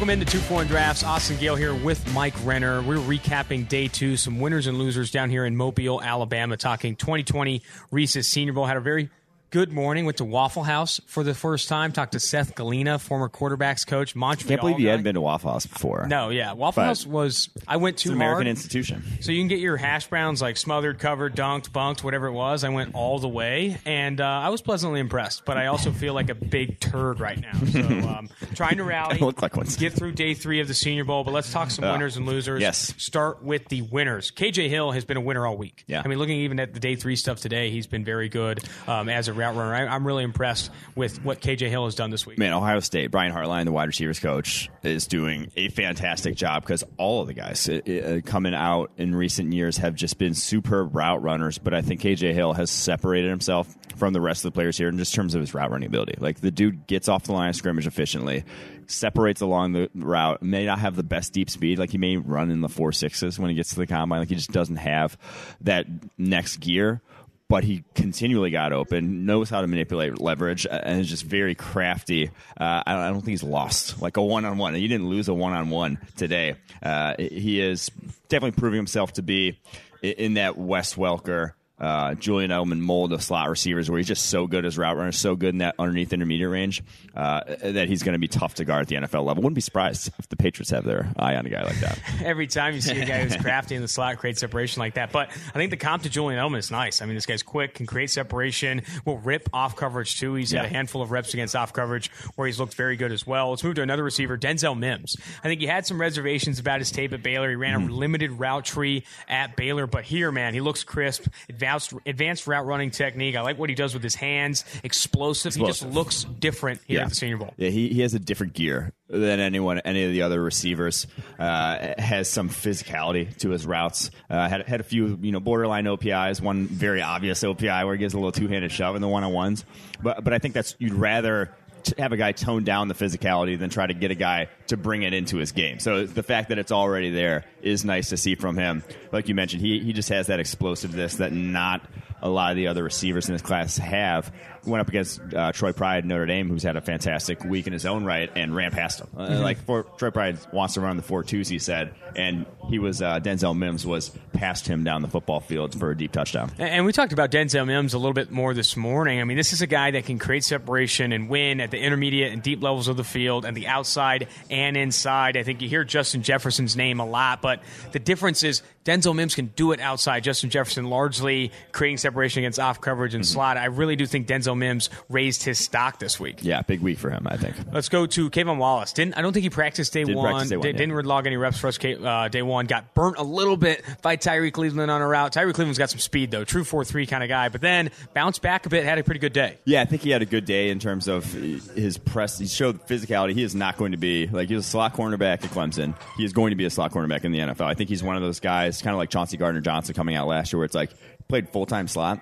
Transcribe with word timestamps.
Welcome 0.00 0.18
into 0.18 0.24
2 0.24 0.38
4 0.38 0.64
Drafts. 0.64 1.04
Austin 1.04 1.36
Gayle 1.36 1.56
here 1.56 1.74
with 1.74 2.14
Mike 2.14 2.32
Renner. 2.42 2.80
We're 2.80 2.96
recapping 2.96 3.68
day 3.68 3.86
two, 3.86 4.16
some 4.16 4.40
winners 4.40 4.66
and 4.66 4.78
losers 4.78 5.10
down 5.10 5.28
here 5.28 5.44
in 5.44 5.54
Mobile, 5.54 6.00
Alabama, 6.00 6.56
talking 6.56 6.96
2020 6.96 7.60
Reese's 7.90 8.26
Senior 8.26 8.54
Bowl. 8.54 8.64
Had 8.64 8.78
a 8.78 8.80
very 8.80 9.10
Good 9.52 9.72
morning. 9.72 10.04
Went 10.04 10.18
to 10.18 10.24
Waffle 10.24 10.62
House 10.62 11.00
for 11.06 11.24
the 11.24 11.34
first 11.34 11.68
time. 11.68 11.90
Talked 11.90 12.12
to 12.12 12.20
Seth 12.20 12.54
Galina, 12.54 13.00
former 13.00 13.28
quarterbacks 13.28 13.84
coach. 13.84 14.14
Montreal. 14.14 14.48
Can't 14.48 14.60
believe 14.60 14.78
you 14.78 14.86
guy. 14.86 14.90
hadn't 14.92 15.02
been 15.02 15.16
to 15.16 15.20
Waffle 15.20 15.50
House 15.50 15.66
before. 15.66 16.06
No, 16.08 16.28
yeah, 16.28 16.52
Waffle 16.52 16.82
But 16.82 16.86
House 16.86 17.04
was. 17.04 17.48
I 17.66 17.76
went 17.78 18.06
an 18.06 18.12
American 18.12 18.46
institution. 18.46 19.02
So 19.20 19.32
you 19.32 19.40
can 19.40 19.48
get 19.48 19.58
your 19.58 19.76
hash 19.76 20.06
browns 20.06 20.40
like 20.40 20.56
smothered, 20.56 21.00
covered, 21.00 21.34
dunked, 21.34 21.72
bunked, 21.72 22.04
whatever 22.04 22.28
it 22.28 22.32
was. 22.32 22.62
I 22.62 22.68
went 22.68 22.94
all 22.94 23.18
the 23.18 23.26
way, 23.28 23.78
and 23.84 24.20
uh, 24.20 24.24
I 24.24 24.50
was 24.50 24.62
pleasantly 24.62 25.00
impressed. 25.00 25.44
But 25.44 25.56
I 25.56 25.66
also 25.66 25.90
feel 25.90 26.14
like 26.14 26.30
a 26.30 26.36
big 26.36 26.78
turd 26.78 27.18
right 27.18 27.40
now. 27.40 27.58
So 27.72 27.80
um, 28.08 28.28
trying 28.54 28.76
to 28.76 28.84
rally, 28.84 29.18
look 29.18 29.42
like 29.42 29.56
one. 29.56 29.66
get 29.78 29.94
through 29.94 30.12
day 30.12 30.34
three 30.34 30.60
of 30.60 30.68
the 30.68 30.74
Senior 30.74 31.02
Bowl. 31.02 31.24
But 31.24 31.32
let's 31.34 31.50
talk 31.52 31.72
some 31.72 31.84
Uh, 31.84 31.90
winners 31.90 32.16
and 32.16 32.24
losers. 32.24 32.60
yes. 32.60 32.94
Start 32.98 33.42
with 33.42 33.66
the 33.66 33.82
winners. 33.82 34.30
KJ 34.30 34.68
Hill 34.68 34.92
has 34.92 35.04
been 35.04 35.16
a 35.16 35.20
winner 35.20 35.44
all 35.44 35.56
week. 35.56 35.82
Yeah. 35.88 36.02
I 36.04 36.06
mean, 36.06 36.18
looking 36.20 36.36
even 36.38 36.60
at 36.60 36.72
the 36.72 36.78
day 36.78 36.94
three 36.94 37.16
stuff 37.16 37.40
today, 37.40 37.70
he's 37.72 37.88
been 37.88 38.04
very 38.04 38.28
good 38.28 38.60
um, 38.86 39.08
as 39.08 39.26
a 39.26 39.39
route 39.40 39.56
runner. 39.56 39.74
I, 39.74 39.86
I'm 39.86 40.06
really 40.06 40.24
impressed 40.24 40.70
with 40.94 41.24
what 41.24 41.40
KJ 41.40 41.68
Hill 41.68 41.84
has 41.84 41.94
done 41.94 42.10
this 42.10 42.26
week. 42.26 42.38
Man, 42.38 42.52
Ohio 42.52 42.80
State, 42.80 43.10
Brian 43.10 43.32
Hartline, 43.32 43.64
the 43.64 43.72
wide 43.72 43.88
receivers 43.88 44.18
coach, 44.18 44.70
is 44.82 45.06
doing 45.06 45.50
a 45.56 45.68
fantastic 45.68 46.36
job 46.36 46.62
because 46.62 46.84
all 46.96 47.22
of 47.22 47.26
the 47.26 47.34
guys 47.34 47.68
uh, 47.68 47.80
uh, 47.86 48.20
coming 48.24 48.54
out 48.54 48.92
in 48.96 49.14
recent 49.14 49.52
years 49.52 49.78
have 49.78 49.94
just 49.94 50.18
been 50.18 50.34
superb 50.34 50.94
route 50.94 51.22
runners. 51.22 51.58
But 51.58 51.74
I 51.74 51.82
think 51.82 52.00
KJ 52.00 52.32
Hill 52.34 52.52
has 52.52 52.70
separated 52.70 53.28
himself 53.28 53.74
from 53.96 54.12
the 54.12 54.20
rest 54.20 54.44
of 54.44 54.52
the 54.52 54.54
players 54.54 54.76
here 54.78 54.88
in 54.88 54.96
just 54.98 55.14
terms 55.14 55.34
of 55.34 55.40
his 55.40 55.54
route 55.54 55.70
running 55.70 55.86
ability. 55.86 56.14
Like 56.18 56.40
the 56.40 56.50
dude 56.50 56.86
gets 56.86 57.08
off 57.08 57.24
the 57.24 57.32
line 57.32 57.50
of 57.50 57.56
scrimmage 57.56 57.86
efficiently, 57.86 58.44
separates 58.86 59.40
along 59.40 59.72
the 59.72 59.90
route, 59.94 60.42
may 60.42 60.66
not 60.66 60.78
have 60.78 60.96
the 60.96 61.02
best 61.02 61.32
deep 61.32 61.50
speed. 61.50 61.78
Like 61.78 61.90
he 61.90 61.98
may 61.98 62.16
run 62.16 62.50
in 62.50 62.60
the 62.60 62.68
four 62.68 62.92
sixes 62.92 63.38
when 63.38 63.50
he 63.50 63.56
gets 63.56 63.70
to 63.70 63.76
the 63.76 63.86
combine. 63.86 64.20
Like 64.20 64.28
he 64.28 64.34
just 64.34 64.52
doesn't 64.52 64.76
have 64.76 65.16
that 65.62 65.86
next 66.18 66.58
gear 66.58 67.02
but 67.50 67.64
he 67.64 67.82
continually 67.96 68.52
got 68.52 68.72
open, 68.72 69.26
knows 69.26 69.50
how 69.50 69.60
to 69.60 69.66
manipulate 69.66 70.20
leverage, 70.20 70.66
uh, 70.66 70.80
and 70.84 71.00
is 71.00 71.10
just 71.10 71.24
very 71.24 71.56
crafty. 71.56 72.28
Uh, 72.58 72.84
I, 72.86 72.92
don't, 72.92 73.02
I 73.02 73.06
don't 73.08 73.16
think 73.16 73.30
he's 73.30 73.42
lost 73.42 74.00
like 74.00 74.16
a 74.16 74.22
one 74.22 74.44
on 74.44 74.56
one. 74.56 74.76
He 74.76 74.86
didn't 74.86 75.08
lose 75.08 75.26
a 75.26 75.34
one 75.34 75.52
on 75.52 75.68
one 75.68 75.98
today. 76.16 76.54
Uh, 76.80 77.16
he 77.18 77.60
is 77.60 77.90
definitely 78.28 78.58
proving 78.58 78.76
himself 78.76 79.14
to 79.14 79.22
be 79.22 79.58
in 80.00 80.34
that 80.34 80.56
Wes 80.56 80.94
Welker. 80.94 81.54
Uh, 81.80 82.14
Julian 82.14 82.50
Edelman 82.50 82.78
mold 82.80 83.12
of 83.12 83.22
slot 83.22 83.48
receivers 83.48 83.90
where 83.90 83.96
he's 83.98 84.06
just 84.06 84.26
so 84.26 84.46
good 84.46 84.64
as 84.66 84.76
route 84.76 84.96
runner, 84.96 85.12
so 85.12 85.34
good 85.34 85.54
in 85.54 85.58
that 85.58 85.74
underneath 85.78 86.12
intermediate 86.12 86.50
range 86.50 86.82
uh, 87.16 87.40
that 87.62 87.88
he's 87.88 88.02
going 88.02 88.12
to 88.12 88.18
be 88.18 88.28
tough 88.28 88.54
to 88.56 88.64
guard 88.66 88.82
at 88.82 88.88
the 88.88 88.96
NFL 88.96 89.24
level. 89.24 89.42
Wouldn't 89.42 89.54
be 89.54 89.60
surprised 89.62 90.12
if 90.18 90.28
the 90.28 90.36
Patriots 90.36 90.70
have 90.70 90.84
their 90.84 91.10
eye 91.16 91.36
on 91.36 91.46
a 91.46 91.48
guy 91.48 91.62
like 91.62 91.80
that. 91.80 91.98
every 92.22 92.46
time 92.46 92.74
you 92.74 92.82
see 92.82 93.00
a 93.00 93.06
guy 93.06 93.22
who's 93.24 93.36
crafty 93.42 93.74
in 93.76 93.80
the 93.82 93.88
slot 93.88 94.18
create 94.18 94.36
separation 94.38 94.80
like 94.80 94.94
that. 94.94 95.10
But 95.10 95.30
I 95.30 95.52
think 95.52 95.70
the 95.70 95.78
comp 95.78 96.02
to 96.02 96.10
Julian 96.10 96.38
Edelman 96.38 96.58
is 96.58 96.70
nice. 96.70 97.00
I 97.00 97.06
mean, 97.06 97.14
this 97.14 97.24
guy's 97.24 97.42
quick, 97.42 97.74
can 97.74 97.86
create 97.86 98.10
separation, 98.10 98.82
will 99.06 99.18
rip 99.18 99.48
off 99.54 99.74
coverage 99.74 100.20
too. 100.20 100.34
He's 100.34 100.50
had 100.50 100.66
a 100.66 100.68
handful 100.68 101.00
of 101.00 101.10
reps 101.10 101.32
against 101.32 101.56
off 101.56 101.72
coverage 101.72 102.10
where 102.36 102.46
he's 102.46 102.60
looked 102.60 102.74
very 102.74 102.96
good 102.96 103.10
as 103.10 103.26
well. 103.26 103.48
Let's 103.50 103.64
move 103.64 103.76
to 103.76 103.82
another 103.82 104.04
receiver, 104.04 104.36
Denzel 104.36 104.78
Mims. 104.78 105.16
I 105.42 105.48
think 105.48 105.62
he 105.62 105.66
had 105.66 105.86
some 105.86 105.98
reservations 105.98 106.58
about 106.58 106.80
his 106.80 106.90
tape 106.90 107.14
at 107.14 107.22
Baylor. 107.22 107.48
He 107.48 107.56
ran 107.56 107.70
Mm-hmm. 107.70 107.90
a 107.90 107.94
limited 107.94 108.32
route 108.32 108.64
tree 108.64 109.04
at 109.28 109.54
Baylor, 109.54 109.86
but 109.86 110.02
here, 110.04 110.32
man, 110.32 110.54
he 110.54 110.60
looks 110.60 110.82
crisp, 110.82 111.28
advanced, 111.48 111.69
advanced 112.06 112.46
route 112.46 112.66
running 112.66 112.90
technique. 112.90 113.36
I 113.36 113.42
like 113.42 113.58
what 113.58 113.68
he 113.68 113.74
does 113.74 113.94
with 113.94 114.02
his 114.02 114.14
hands, 114.14 114.64
explosive. 114.82 115.54
He 115.54 115.64
just 115.64 115.84
looks 115.84 116.24
different 116.24 116.80
here 116.86 116.98
yeah. 116.98 117.04
at 117.04 117.10
the 117.10 117.14
Senior 117.14 117.36
Bowl. 117.38 117.54
Yeah, 117.56 117.70
he, 117.70 117.88
he 117.88 118.00
has 118.00 118.14
a 118.14 118.18
different 118.18 118.52
gear 118.52 118.92
than 119.08 119.40
anyone, 119.40 119.80
any 119.80 120.04
of 120.04 120.12
the 120.12 120.22
other 120.22 120.42
receivers. 120.42 121.06
Uh, 121.38 121.94
has 121.98 122.28
some 122.28 122.48
physicality 122.48 123.36
to 123.38 123.50
his 123.50 123.66
routes. 123.66 124.10
Uh, 124.28 124.48
had 124.48 124.66
had 124.68 124.80
a 124.80 124.84
few, 124.84 125.18
you 125.20 125.32
know, 125.32 125.40
borderline 125.40 125.86
OPIs. 125.86 126.40
One 126.40 126.66
very 126.66 127.02
obvious 127.02 127.42
OPI 127.42 127.84
where 127.84 127.94
he 127.94 127.98
gives 127.98 128.14
a 128.14 128.18
little 128.18 128.32
two 128.32 128.48
handed 128.48 128.72
shove 128.72 128.96
in 128.96 129.02
the 129.02 129.08
one 129.08 129.24
on 129.24 129.32
ones. 129.32 129.64
But 130.02 130.22
but 130.24 130.32
I 130.32 130.38
think 130.38 130.54
that's 130.54 130.76
you'd 130.78 130.94
rather. 130.94 131.54
Have 131.98 132.12
a 132.12 132.16
guy 132.16 132.32
tone 132.32 132.64
down 132.64 132.88
the 132.88 132.94
physicality 132.94 133.58
than 133.58 133.70
try 133.70 133.86
to 133.86 133.94
get 133.94 134.10
a 134.10 134.14
guy 134.14 134.48
to 134.68 134.76
bring 134.76 135.02
it 135.02 135.12
into 135.12 135.36
his 135.36 135.52
game. 135.52 135.78
So 135.78 136.06
the 136.06 136.22
fact 136.22 136.48
that 136.48 136.58
it's 136.58 136.72
already 136.72 137.10
there 137.10 137.44
is 137.62 137.84
nice 137.84 138.10
to 138.10 138.16
see 138.16 138.34
from 138.34 138.56
him. 138.56 138.82
Like 139.12 139.28
you 139.28 139.34
mentioned, 139.34 139.62
he 139.62 139.80
he 139.80 139.92
just 139.92 140.08
has 140.08 140.28
that 140.28 140.40
explosiveness 140.40 141.16
that 141.16 141.32
not 141.32 141.82
a 142.22 142.28
lot 142.28 142.50
of 142.50 142.56
the 142.56 142.66
other 142.66 142.82
receivers 142.82 143.28
in 143.28 143.34
this 143.34 143.42
class 143.42 143.76
have. 143.78 144.32
Went 144.66 144.82
up 144.82 144.88
against 144.88 145.22
uh, 145.34 145.52
Troy 145.52 145.72
Pride, 145.72 146.04
Notre 146.04 146.26
Dame, 146.26 146.46
who's 146.50 146.62
had 146.62 146.76
a 146.76 146.82
fantastic 146.82 147.42
week 147.44 147.66
in 147.66 147.72
his 147.72 147.86
own 147.86 148.04
right, 148.04 148.30
and 148.36 148.54
ran 148.54 148.72
past 148.72 149.00
him. 149.00 149.08
Uh, 149.16 149.40
like 149.40 149.56
for, 149.64 149.84
Troy 149.96 150.10
Pride 150.10 150.38
wants 150.52 150.74
to 150.74 150.82
run 150.82 150.98
the 150.98 151.02
four 151.02 151.24
twos, 151.24 151.48
he 151.48 151.58
said, 151.58 151.94
and 152.14 152.44
he 152.68 152.78
was 152.78 153.00
uh, 153.00 153.20
Denzel 153.20 153.56
Mims 153.56 153.86
was 153.86 154.10
past 154.34 154.68
him 154.68 154.84
down 154.84 155.00
the 155.00 155.08
football 155.08 155.40
field 155.40 155.78
for 155.78 155.90
a 155.90 155.96
deep 155.96 156.12
touchdown. 156.12 156.52
And 156.58 156.84
we 156.84 156.92
talked 156.92 157.14
about 157.14 157.30
Denzel 157.30 157.66
Mims 157.66 157.94
a 157.94 157.98
little 157.98 158.12
bit 158.12 158.30
more 158.30 158.52
this 158.52 158.76
morning. 158.76 159.18
I 159.18 159.24
mean, 159.24 159.38
this 159.38 159.54
is 159.54 159.62
a 159.62 159.66
guy 159.66 159.92
that 159.92 160.04
can 160.04 160.18
create 160.18 160.44
separation 160.44 161.12
and 161.12 161.30
win 161.30 161.62
at 161.62 161.70
the 161.70 161.78
intermediate 161.78 162.30
and 162.30 162.42
deep 162.42 162.62
levels 162.62 162.88
of 162.88 162.98
the 162.98 163.04
field 163.04 163.46
and 163.46 163.56
the 163.56 163.66
outside 163.66 164.28
and 164.50 164.76
inside. 164.76 165.38
I 165.38 165.42
think 165.42 165.62
you 165.62 165.70
hear 165.70 165.84
Justin 165.84 166.22
Jefferson's 166.22 166.76
name 166.76 167.00
a 167.00 167.06
lot, 167.06 167.40
but 167.40 167.62
the 167.92 167.98
difference 167.98 168.42
is 168.42 168.60
Denzel 168.84 169.14
Mims 169.14 169.34
can 169.34 169.46
do 169.56 169.72
it 169.72 169.80
outside. 169.80 170.24
Justin 170.24 170.50
Jefferson 170.50 170.86
largely 170.86 171.52
creating 171.72 171.98
separation 171.98 172.40
against 172.40 172.58
off 172.58 172.80
coverage 172.80 173.14
and 173.14 173.26
slot. 173.26 173.56
I 173.56 173.66
really 173.66 173.96
do 173.96 174.06
think 174.06 174.26
Denzel 174.26 174.56
Mims 174.56 174.88
raised 175.08 175.42
his 175.42 175.58
stock 175.58 175.98
this 175.98 176.18
week. 176.18 176.38
Yeah, 176.42 176.62
big 176.62 176.80
week 176.80 176.98
for 176.98 177.10
him, 177.10 177.26
I 177.26 177.36
think. 177.36 177.56
Let's 177.72 177.88
go 177.88 178.06
to 178.06 178.30
K'Von 178.30 178.58
Wallace. 178.58 178.92
Didn't 178.92 179.14
I 179.18 179.22
don't 179.22 179.32
think 179.32 179.42
he 179.42 179.50
practiced 179.50 179.92
day 179.92 180.04
Didn't 180.04 180.16
one. 180.16 180.32
practice 180.32 180.50
day 180.50 180.56
one, 180.56 180.62
Did, 180.66 180.74
yeah. 180.76 180.86
Didn't 180.86 181.06
log 181.06 181.26
any 181.26 181.36
reps 181.36 181.58
for 181.58 181.68
us 181.68 181.78
uh, 181.84 182.28
day 182.28 182.42
one. 182.42 182.66
Got 182.66 182.94
burnt 182.94 183.18
a 183.18 183.22
little 183.22 183.56
bit 183.56 183.84
by 184.02 184.16
Tyree 184.16 184.50
Cleveland 184.50 184.90
on 184.90 185.02
a 185.02 185.06
route. 185.06 185.32
Tyree 185.32 185.52
Cleveland's 185.52 185.78
got 185.78 185.90
some 185.90 185.98
speed 186.00 186.30
though, 186.30 186.44
true 186.44 186.64
four 186.64 186.84
three 186.84 187.06
kind 187.06 187.22
of 187.22 187.28
guy. 187.28 187.48
But 187.48 187.60
then 187.60 187.90
bounced 188.14 188.42
back 188.42 188.66
a 188.66 188.68
bit, 188.68 188.84
had 188.84 188.98
a 188.98 189.04
pretty 189.04 189.20
good 189.20 189.32
day. 189.32 189.58
Yeah, 189.64 189.82
I 189.82 189.84
think 189.84 190.02
he 190.02 190.10
had 190.10 190.22
a 190.22 190.26
good 190.26 190.44
day 190.44 190.70
in 190.70 190.78
terms 190.78 191.08
of 191.08 191.30
his 191.32 191.98
press. 191.98 192.38
He 192.38 192.46
showed 192.46 192.86
physicality. 192.86 193.32
He 193.32 193.42
is 193.42 193.54
not 193.54 193.76
going 193.76 193.92
to 193.92 193.98
be 193.98 194.26
like 194.26 194.48
he 194.48 194.54
was 194.54 194.66
a 194.66 194.70
slot 194.70 194.94
cornerback 194.94 195.44
at 195.44 195.50
Clemson. 195.50 195.94
He 196.16 196.24
is 196.24 196.32
going 196.32 196.50
to 196.50 196.56
be 196.56 196.64
a 196.64 196.70
slot 196.70 196.92
cornerback 196.92 197.24
in 197.24 197.32
the 197.32 197.38
NFL. 197.38 197.66
I 197.66 197.74
think 197.74 197.88
he's 197.88 198.02
one 198.02 198.16
of 198.16 198.22
those 198.22 198.40
guys, 198.40 198.69
kind 198.82 198.94
of 198.94 198.98
like 198.98 199.10
Chauncey 199.10 199.36
Gardner 199.36 199.60
Johnson 199.60 199.94
coming 199.94 200.14
out 200.14 200.26
last 200.26 200.52
year, 200.52 200.58
where 200.58 200.66
it's 200.66 200.74
like 200.74 200.90
played 201.28 201.48
full 201.48 201.66
time 201.66 201.88
slot. 201.88 202.20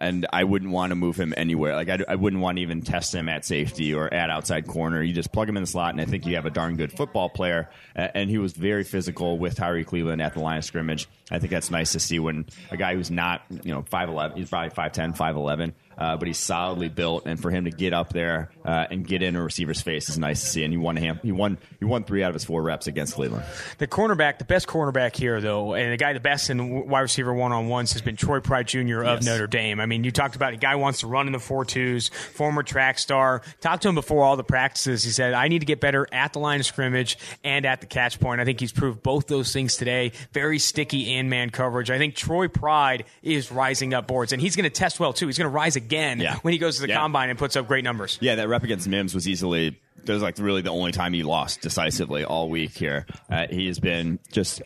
And 0.00 0.26
I 0.32 0.44
wouldn't 0.44 0.72
want 0.72 0.90
to 0.90 0.96
move 0.96 1.16
him 1.16 1.32
anywhere. 1.36 1.76
Like 1.76 1.88
I, 1.88 1.98
I 2.08 2.14
wouldn't 2.16 2.42
want 2.42 2.58
to 2.58 2.62
even 2.62 2.82
test 2.82 3.14
him 3.14 3.28
at 3.28 3.44
safety 3.44 3.94
or 3.94 4.12
at 4.12 4.28
outside 4.28 4.66
corner. 4.66 5.00
You 5.00 5.14
just 5.14 5.32
plug 5.32 5.48
him 5.48 5.56
in 5.56 5.62
the 5.62 5.68
slot, 5.68 5.92
and 5.92 6.00
I 6.00 6.04
think 6.04 6.26
you 6.26 6.34
have 6.34 6.46
a 6.46 6.50
darn 6.50 6.76
good 6.76 6.92
football 6.92 7.30
player. 7.30 7.70
And 7.94 8.28
he 8.28 8.38
was 8.38 8.52
very 8.52 8.82
physical 8.82 9.38
with 9.38 9.54
Tyree 9.54 9.84
Cleveland 9.84 10.20
at 10.20 10.34
the 10.34 10.40
line 10.40 10.58
of 10.58 10.64
scrimmage. 10.64 11.08
I 11.30 11.38
think 11.38 11.52
that's 11.52 11.70
nice 11.70 11.92
to 11.92 12.00
see 12.00 12.18
when 12.18 12.46
a 12.70 12.76
guy 12.76 12.96
who's 12.96 13.10
not, 13.10 13.42
you 13.48 13.72
know, 13.72 13.82
five 13.82 14.08
eleven, 14.08 14.36
he's 14.36 14.50
probably 14.50 14.70
5'10", 14.70 15.16
5'11", 15.16 15.72
uh, 15.98 16.16
but 16.16 16.26
he's 16.28 16.38
solidly 16.38 16.88
built, 16.88 17.24
and 17.26 17.40
for 17.40 17.50
him 17.50 17.64
to 17.64 17.70
get 17.70 17.92
up 17.92 18.12
there 18.12 18.50
uh, 18.64 18.86
and 18.90 19.06
get 19.06 19.22
in 19.22 19.36
a 19.36 19.42
receiver's 19.42 19.80
face 19.80 20.08
is 20.08 20.18
nice 20.18 20.40
to 20.40 20.46
see. 20.46 20.64
And 20.64 20.72
he 20.72 20.76
won 20.78 20.96
him. 20.96 21.20
He 21.22 21.32
won. 21.32 21.58
He 21.78 21.84
won 21.84 22.04
three 22.04 22.22
out 22.22 22.28
of 22.30 22.34
his 22.34 22.44
four 22.44 22.62
reps 22.62 22.86
against 22.86 23.14
Cleveland. 23.14 23.44
The 23.78 23.86
cornerback, 23.86 24.38
the 24.38 24.44
best 24.44 24.66
cornerback 24.66 25.16
here, 25.16 25.40
though, 25.40 25.74
and 25.74 25.92
the 25.92 25.96
guy 25.96 26.12
the 26.12 26.20
best 26.20 26.50
in 26.50 26.88
wide 26.88 27.00
receiver 27.00 27.32
one 27.34 27.52
on 27.52 27.68
ones 27.68 27.92
has 27.92 28.02
been 28.02 28.16
Troy 28.16 28.40
Pride 28.40 28.66
Jr. 28.68 29.02
of 29.02 29.18
Yes. 29.18 29.24
Notre 29.24 29.46
Dame. 29.46 29.80
I 29.80 29.86
mean, 29.86 30.04
you 30.04 30.10
talked 30.10 30.36
about 30.36 30.52
a 30.52 30.56
guy 30.56 30.74
wants 30.76 31.00
to 31.00 31.06
run 31.06 31.26
in 31.26 31.32
the 31.32 31.38
four 31.38 31.64
twos, 31.64 32.08
former 32.08 32.62
track 32.62 32.98
star. 32.98 33.42
Talked 33.60 33.82
to 33.82 33.88
him 33.88 33.94
before 33.94 34.24
all 34.24 34.36
the 34.36 34.44
practices. 34.44 35.04
He 35.04 35.10
said, 35.10 35.34
"I 35.34 35.48
need 35.48 35.60
to 35.60 35.66
get 35.66 35.80
better 35.80 36.06
at 36.12 36.32
the 36.32 36.38
line 36.38 36.60
of 36.60 36.66
scrimmage 36.66 37.18
and 37.44 37.64
at 37.66 37.80
the 37.80 37.86
catch 37.86 38.18
point." 38.20 38.40
I 38.40 38.44
think 38.44 38.60
he's 38.60 38.72
proved 38.72 39.02
both 39.02 39.26
those 39.26 39.52
things 39.52 39.76
today. 39.76 40.12
Very 40.32 40.58
sticky 40.58 41.14
in 41.14 41.28
man 41.28 41.50
coverage. 41.50 41.90
I 41.90 41.98
think 41.98 42.14
Troy 42.14 42.48
Pride 42.48 43.04
is 43.22 43.52
rising 43.52 43.94
up 43.94 44.06
boards, 44.06 44.32
and 44.32 44.40
he's 44.42 44.56
going 44.56 44.64
to 44.64 44.70
test 44.70 44.98
well 44.98 45.12
too. 45.12 45.26
He's 45.26 45.38
going 45.38 45.50
to 45.50 45.54
rise 45.54 45.76
again 45.76 45.83
Yeah. 45.90 46.36
when 46.42 46.52
he 46.52 46.58
goes 46.58 46.76
to 46.76 46.82
the 46.82 46.88
Yeah. 46.88 46.96
combine 46.96 47.30
and 47.30 47.38
puts 47.38 47.56
up 47.56 47.66
great 47.68 47.84
numbers. 47.84 48.18
Yeah, 48.20 48.34
that 48.36 48.48
rep 48.48 48.62
against 48.64 48.88
Mims 48.88 49.14
was 49.14 49.28
easily. 49.28 49.78
That 50.04 50.12
was 50.12 50.22
like 50.22 50.38
really 50.38 50.62
the 50.62 50.70
only 50.70 50.92
time 50.92 51.12
he 51.14 51.22
lost 51.22 51.60
decisively 51.62 52.24
all 52.24 52.50
week 52.50 52.72
here. 52.76 53.06
Uh, 53.30 53.46
he 53.48 53.66
has 53.68 53.78
been 53.78 54.18
just 54.32 54.60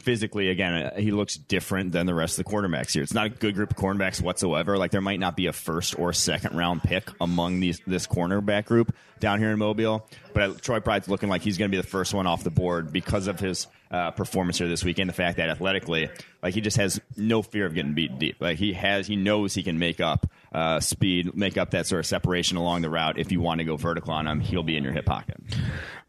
physically 0.00 0.48
again. 0.50 0.74
uh, 0.74 0.96
He 0.96 1.12
looks 1.12 1.36
different 1.36 1.92
than 1.92 2.06
the 2.06 2.14
rest 2.14 2.38
of 2.38 2.44
the 2.44 2.50
quarterbacks 2.50 2.92
here. 2.92 3.02
It's 3.02 3.14
not 3.14 3.26
a 3.26 3.30
good 3.30 3.54
group 3.54 3.70
of 3.70 3.76
cornerbacks 3.76 4.20
whatsoever. 4.20 4.76
Like 4.76 4.90
there 4.90 5.00
might 5.00 5.20
not 5.20 5.36
be 5.36 5.46
a 5.46 5.52
first 5.52 5.96
or 5.98 6.12
second 6.12 6.56
round 6.56 6.82
pick 6.82 7.08
among 7.20 7.60
these 7.60 7.80
this 7.86 8.06
cornerback 8.06 8.64
group 8.66 8.94
down 9.20 9.38
here 9.38 9.52
in 9.52 9.58
Mobile, 9.58 10.06
but 10.32 10.42
uh, 10.42 10.54
Troy 10.60 10.80
Pride's 10.80 11.08
looking 11.08 11.28
like 11.28 11.42
he's 11.42 11.56
going 11.56 11.70
to 11.70 11.76
be 11.76 11.80
the 11.80 11.86
first 11.86 12.12
one 12.12 12.26
off 12.26 12.42
the 12.42 12.50
board 12.50 12.92
because 12.92 13.28
of 13.28 13.38
his 13.38 13.68
uh, 13.92 14.10
performance 14.10 14.58
here 14.58 14.68
this 14.68 14.84
weekend. 14.84 15.08
The 15.08 15.14
fact 15.14 15.36
that 15.36 15.48
athletically, 15.48 16.10
like 16.42 16.52
he 16.54 16.60
just 16.60 16.76
has 16.78 17.00
no 17.16 17.40
fear 17.42 17.64
of 17.64 17.74
getting 17.74 17.94
beat 17.94 18.18
deep. 18.18 18.36
Like 18.40 18.58
he 18.58 18.72
has, 18.72 19.06
he 19.06 19.14
knows 19.14 19.54
he 19.54 19.62
can 19.62 19.78
make 19.78 20.00
up 20.00 20.26
uh, 20.54 20.78
speed, 20.78 21.34
make 21.36 21.58
up 21.58 21.72
that 21.72 21.86
sort 21.86 21.98
of 21.98 22.06
separation 22.06 22.56
along 22.56 22.82
the 22.82 22.90
route. 22.90 23.18
If 23.18 23.32
you 23.32 23.40
want 23.40 23.58
to 23.58 23.64
go 23.64 23.76
vertical 23.76 24.12
on 24.12 24.26
him, 24.26 24.38
he'll 24.40 24.62
be 24.62 24.76
in 24.76 24.84
your 24.84 24.92
hip 24.92 25.04
pocket. 25.04 25.36